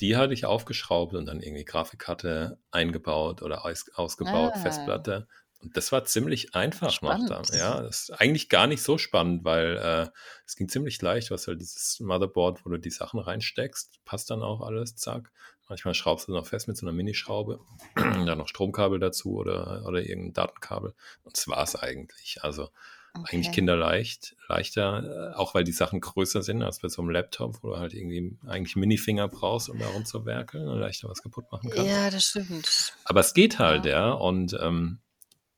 die 0.00 0.16
hatte 0.16 0.34
ich 0.34 0.44
aufgeschraubt 0.44 1.14
und 1.14 1.26
dann 1.26 1.40
irgendwie 1.40 1.64
Grafikkarte 1.64 2.58
eingebaut 2.70 3.42
oder 3.42 3.64
aus, 3.64 3.86
ausgebaut, 3.94 4.52
ah. 4.54 4.58
Festplatte 4.58 5.26
das 5.72 5.92
war 5.92 6.04
ziemlich 6.04 6.54
einfach 6.54 6.90
spannend. 6.90 7.30
noch 7.30 7.42
dann. 7.42 7.58
Ja, 7.58 7.82
das 7.82 8.08
ist 8.08 8.10
eigentlich 8.10 8.48
gar 8.48 8.66
nicht 8.66 8.82
so 8.82 8.98
spannend, 8.98 9.44
weil 9.44 9.76
äh, 9.76 10.08
es 10.46 10.56
ging 10.56 10.68
ziemlich 10.68 11.00
leicht. 11.00 11.30
Du 11.30 11.34
hast 11.34 11.48
halt 11.48 11.60
dieses 11.60 12.00
Motherboard, 12.00 12.64
wo 12.64 12.70
du 12.70 12.78
die 12.78 12.90
Sachen 12.90 13.20
reinsteckst, 13.20 14.04
passt 14.04 14.30
dann 14.30 14.42
auch 14.42 14.60
alles, 14.60 14.96
zack. 14.96 15.30
Manchmal 15.68 15.94
schraubst 15.94 16.28
du 16.28 16.32
noch 16.32 16.46
fest 16.46 16.68
mit 16.68 16.76
so 16.76 16.86
einer 16.86 16.92
Minischraube, 16.92 17.58
dann 17.94 18.38
noch 18.38 18.48
Stromkabel 18.48 18.98
dazu 18.98 19.36
oder, 19.36 19.84
oder 19.86 20.00
irgendein 20.00 20.34
Datenkabel. 20.34 20.94
Und 21.22 21.36
das 21.36 21.48
war 21.48 21.62
es 21.62 21.74
eigentlich. 21.74 22.38
Also 22.42 22.68
okay. 23.14 23.36
eigentlich 23.36 23.52
kinderleicht, 23.52 24.36
leichter, 24.48 25.32
äh, 25.32 25.36
auch 25.36 25.54
weil 25.54 25.64
die 25.64 25.72
Sachen 25.72 26.00
größer 26.00 26.42
sind 26.42 26.62
als 26.62 26.80
bei 26.80 26.88
so 26.88 27.00
einem 27.00 27.10
Laptop, 27.10 27.62
wo 27.62 27.70
du 27.70 27.76
halt 27.78 27.94
irgendwie 27.94 28.36
eigentlich 28.46 28.76
Minifinger 28.76 29.28
brauchst, 29.28 29.68
um 29.70 29.78
da 29.78 29.86
rumzuwerkeln 29.88 30.68
und 30.68 30.80
leichter 30.80 31.08
was 31.08 31.22
kaputt 31.22 31.50
machen 31.50 31.70
kannst. 31.70 31.90
Ja, 31.90 32.10
das 32.10 32.24
stimmt. 32.24 32.94
Aber 33.04 33.20
es 33.20 33.32
geht 33.32 33.58
halt, 33.58 33.86
ja. 33.86 34.08
ja 34.08 34.12
und 34.12 34.56
ähm, 34.60 34.98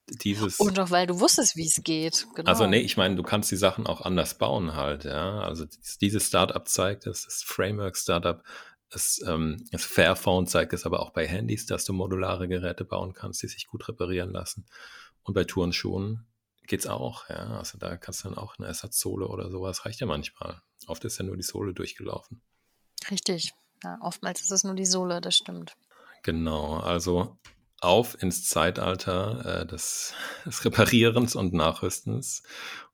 dieses. 0.09 0.61
Und 0.61 0.79
auch 0.79 0.91
weil 0.91 1.07
du 1.07 1.21
wusstest, 1.21 1.57
wie 1.57 1.67
es 1.67 1.83
geht. 1.83 2.27
Genau. 2.35 2.49
Also 2.49 2.67
nee, 2.67 2.81
ich 2.81 2.97
meine, 2.97 3.17
du 3.17 3.23
kannst 3.23 3.51
die 3.51 3.57
Sachen 3.57 3.87
auch 3.87 4.01
anders 4.01 4.39
bauen 4.39 4.75
halt, 4.75 5.05
ja. 5.05 5.41
Also 5.41 5.67
dieses 6.01 6.27
Startup 6.27 6.67
zeigt 6.67 7.07
es, 7.07 7.25
das 7.25 7.43
Framework 7.43 7.97
Startup, 7.97 8.43
es, 8.91 9.21
ähm, 9.27 9.65
das 9.73 9.85
Fairphone 9.85 10.47
zeigt 10.47 10.73
es 10.73 10.87
aber 10.87 11.01
auch 11.01 11.11
bei 11.11 11.27
Handys, 11.27 11.67
dass 11.67 11.85
du 11.85 11.93
modulare 11.93 12.49
Geräte 12.49 12.85
bauen 12.85 13.13
kannst, 13.13 13.43
die 13.43 13.49
sich 13.49 13.67
gut 13.67 13.89
reparieren 13.89 14.31
lassen. 14.31 14.67
Und 15.23 15.35
bei 15.35 15.45
Turnschuhen 15.45 16.27
geht's 16.67 16.87
auch, 16.87 17.29
ja. 17.29 17.59
Also 17.59 17.79
da 17.79 17.97
kannst 17.97 18.25
du 18.25 18.29
dann 18.29 18.39
auch 18.39 18.59
eine 18.59 18.69
Ersatzsohle 18.69 19.27
oder 19.27 19.51
sowas, 19.51 19.85
reicht 19.85 20.01
ja 20.01 20.07
manchmal. 20.07 20.63
Oft 20.87 21.05
ist 21.05 21.19
ja 21.19 21.25
nur 21.25 21.37
die 21.37 21.43
Sohle 21.43 21.75
durchgelaufen. 21.75 22.41
Richtig. 23.11 23.53
Ja, 23.83 23.99
oftmals 24.01 24.41
ist 24.41 24.53
es 24.53 24.65
nur 24.65 24.75
die 24.75 24.87
Sohle, 24.87 25.21
das 25.21 25.37
stimmt. 25.37 25.75
Genau, 26.23 26.79
also 26.79 27.37
auf 27.81 28.21
ins 28.23 28.49
Zeitalter 28.49 29.63
äh, 29.63 29.67
des, 29.67 30.15
des 30.47 30.65
Reparierens 30.65 31.37
und 31.37 31.53
Nachrüstens 31.53 32.43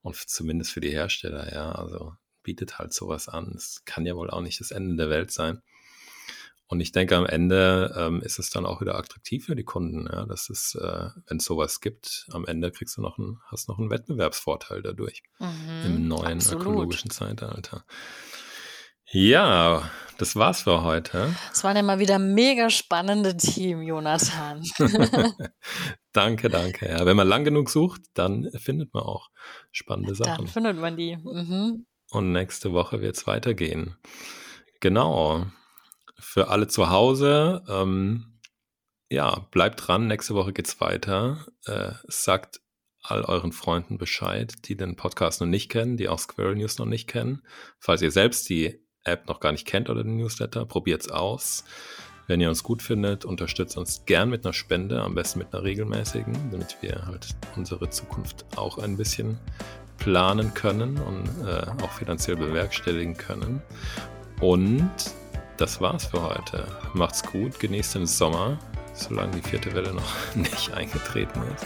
und 0.01 0.15
zumindest 0.15 0.71
für 0.71 0.81
die 0.81 0.91
Hersteller, 0.91 1.53
ja, 1.53 1.71
also 1.71 2.13
bietet 2.43 2.77
halt 2.77 2.93
sowas 2.93 3.29
an. 3.29 3.53
Es 3.55 3.83
kann 3.85 4.05
ja 4.05 4.15
wohl 4.15 4.29
auch 4.29 4.41
nicht 4.41 4.59
das 4.59 4.71
Ende 4.71 4.95
der 4.95 5.09
Welt 5.09 5.31
sein. 5.31 5.61
Und 6.67 6.79
ich 6.79 6.91
denke, 6.91 7.15
am 7.15 7.25
Ende 7.25 7.93
ähm, 7.95 8.21
ist 8.21 8.39
es 8.39 8.49
dann 8.49 8.65
auch 8.65 8.81
wieder 8.81 8.95
attraktiv 8.95 9.45
für 9.45 9.55
die 9.55 9.63
Kunden. 9.63 10.07
Ja? 10.11 10.25
Das 10.25 10.49
ist, 10.49 10.75
äh, 10.75 11.09
wenn 11.27 11.37
es 11.37 11.45
sowas 11.45 11.81
gibt, 11.81 12.27
am 12.31 12.45
Ende 12.45 12.71
kriegst 12.71 12.97
du 12.97 13.01
noch 13.01 13.19
einen, 13.19 13.39
hast 13.45 13.69
noch 13.69 13.77
einen 13.77 13.91
Wettbewerbsvorteil 13.91 14.81
dadurch 14.81 15.23
mhm, 15.39 15.85
im 15.85 16.07
neuen 16.07 16.37
absolut. 16.37 16.63
ökologischen 16.63 17.11
Zeitalter. 17.11 17.85
Ja, 19.15 19.91
das 20.17 20.35
war's 20.35 20.63
für 20.63 20.81
heute. 20.81 21.35
Es 21.51 21.63
waren 21.63 21.75
ja 21.75 21.83
mal 21.83 21.99
wieder 21.99 22.17
mega 22.17 22.71
spannende 22.71 23.37
Team, 23.37 23.83
Jonathan. 23.83 24.63
danke, 26.13 26.49
danke. 26.49 26.89
Ja, 26.89 27.05
wenn 27.05 27.15
man 27.15 27.27
lang 27.27 27.43
genug 27.43 27.69
sucht, 27.69 28.01
dann 28.15 28.49
findet 28.55 28.91
man 28.91 29.03
auch 29.03 29.29
spannende 29.71 30.15
Sachen. 30.15 30.45
Dann 30.45 30.47
findet 30.47 30.79
man 30.79 30.97
die. 30.97 31.15
Mhm. 31.17 31.85
Und 32.09 32.31
nächste 32.31 32.73
Woche 32.73 33.01
wird's 33.01 33.27
weitergehen. 33.27 33.97
Genau 34.79 35.45
für 36.17 36.47
alle 36.47 36.67
zu 36.67 36.89
Hause. 36.89 37.61
Ähm, 37.69 38.39
ja, 39.11 39.47
bleibt 39.51 39.87
dran. 39.87 40.07
Nächste 40.07 40.33
Woche 40.33 40.53
geht's 40.53 40.81
weiter. 40.81 41.45
Äh, 41.65 41.91
sagt 42.07 42.61
all 43.03 43.23
euren 43.25 43.51
Freunden 43.51 43.99
Bescheid, 43.99 44.53
die 44.65 44.75
den 44.75 44.95
Podcast 44.95 45.39
noch 45.39 45.47
nicht 45.47 45.69
kennen, 45.69 45.97
die 45.97 46.09
auch 46.09 46.17
Squirrel 46.17 46.55
News 46.55 46.79
noch 46.79 46.87
nicht 46.87 47.07
kennen. 47.07 47.43
Falls 47.77 48.01
ihr 48.01 48.09
selbst 48.09 48.49
die 48.49 48.82
App 49.03 49.27
noch 49.27 49.39
gar 49.39 49.51
nicht 49.51 49.67
kennt 49.67 49.89
oder 49.89 50.03
den 50.03 50.17
Newsletter, 50.17 50.65
probiert's 50.65 51.09
aus. 51.09 51.63
Wenn 52.27 52.39
ihr 52.39 52.49
uns 52.49 52.63
gut 52.63 52.81
findet, 52.81 53.25
unterstützt 53.25 53.77
uns 53.77 54.03
gern 54.05 54.29
mit 54.29 54.45
einer 54.45 54.53
Spende, 54.53 55.01
am 55.01 55.13
besten 55.13 55.39
mit 55.39 55.53
einer 55.53 55.63
regelmäßigen, 55.63 56.51
damit 56.51 56.77
wir 56.81 57.05
halt 57.05 57.35
unsere 57.57 57.89
Zukunft 57.89 58.45
auch 58.55 58.77
ein 58.77 58.95
bisschen 58.95 59.37
planen 59.97 60.53
können 60.53 60.97
und 60.97 61.27
äh, 61.45 61.83
auch 61.83 61.91
finanziell 61.91 62.37
bewerkstelligen 62.37 63.17
können. 63.17 63.61
Und 64.39 64.91
das 65.57 65.81
war's 65.81 66.05
für 66.05 66.21
heute. 66.21 66.65
Macht's 66.93 67.23
gut, 67.23 67.59
genießt 67.59 67.95
den 67.95 68.07
Sommer, 68.07 68.57
solange 68.93 69.31
die 69.35 69.41
vierte 69.41 69.73
Welle 69.75 69.93
noch 69.93 70.15
nicht 70.35 70.73
eingetreten 70.73 71.41
ist. 71.55 71.65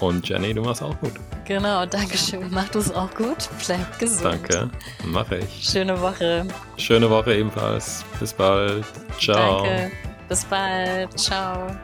Und 0.00 0.28
Jenny, 0.28 0.54
du 0.54 0.62
machst 0.62 0.82
auch 0.82 0.98
gut. 1.00 1.12
Genau, 1.44 1.86
danke 1.86 2.16
schön. 2.16 2.46
Mach 2.50 2.68
du 2.68 2.78
es 2.78 2.92
auch 2.92 3.12
gut. 3.14 3.48
Bleib 3.66 3.98
gesund. 3.98 4.24
Danke, 4.24 4.70
mache 5.04 5.38
ich. 5.38 5.68
Schöne 5.68 6.00
Woche. 6.00 6.46
Schöne 6.76 7.08
Woche 7.10 7.34
ebenfalls. 7.34 8.04
Bis 8.20 8.32
bald. 8.32 8.84
Ciao. 9.18 9.64
Danke. 9.64 9.90
Bis 10.28 10.44
bald. 10.44 11.18
Ciao. 11.18 11.74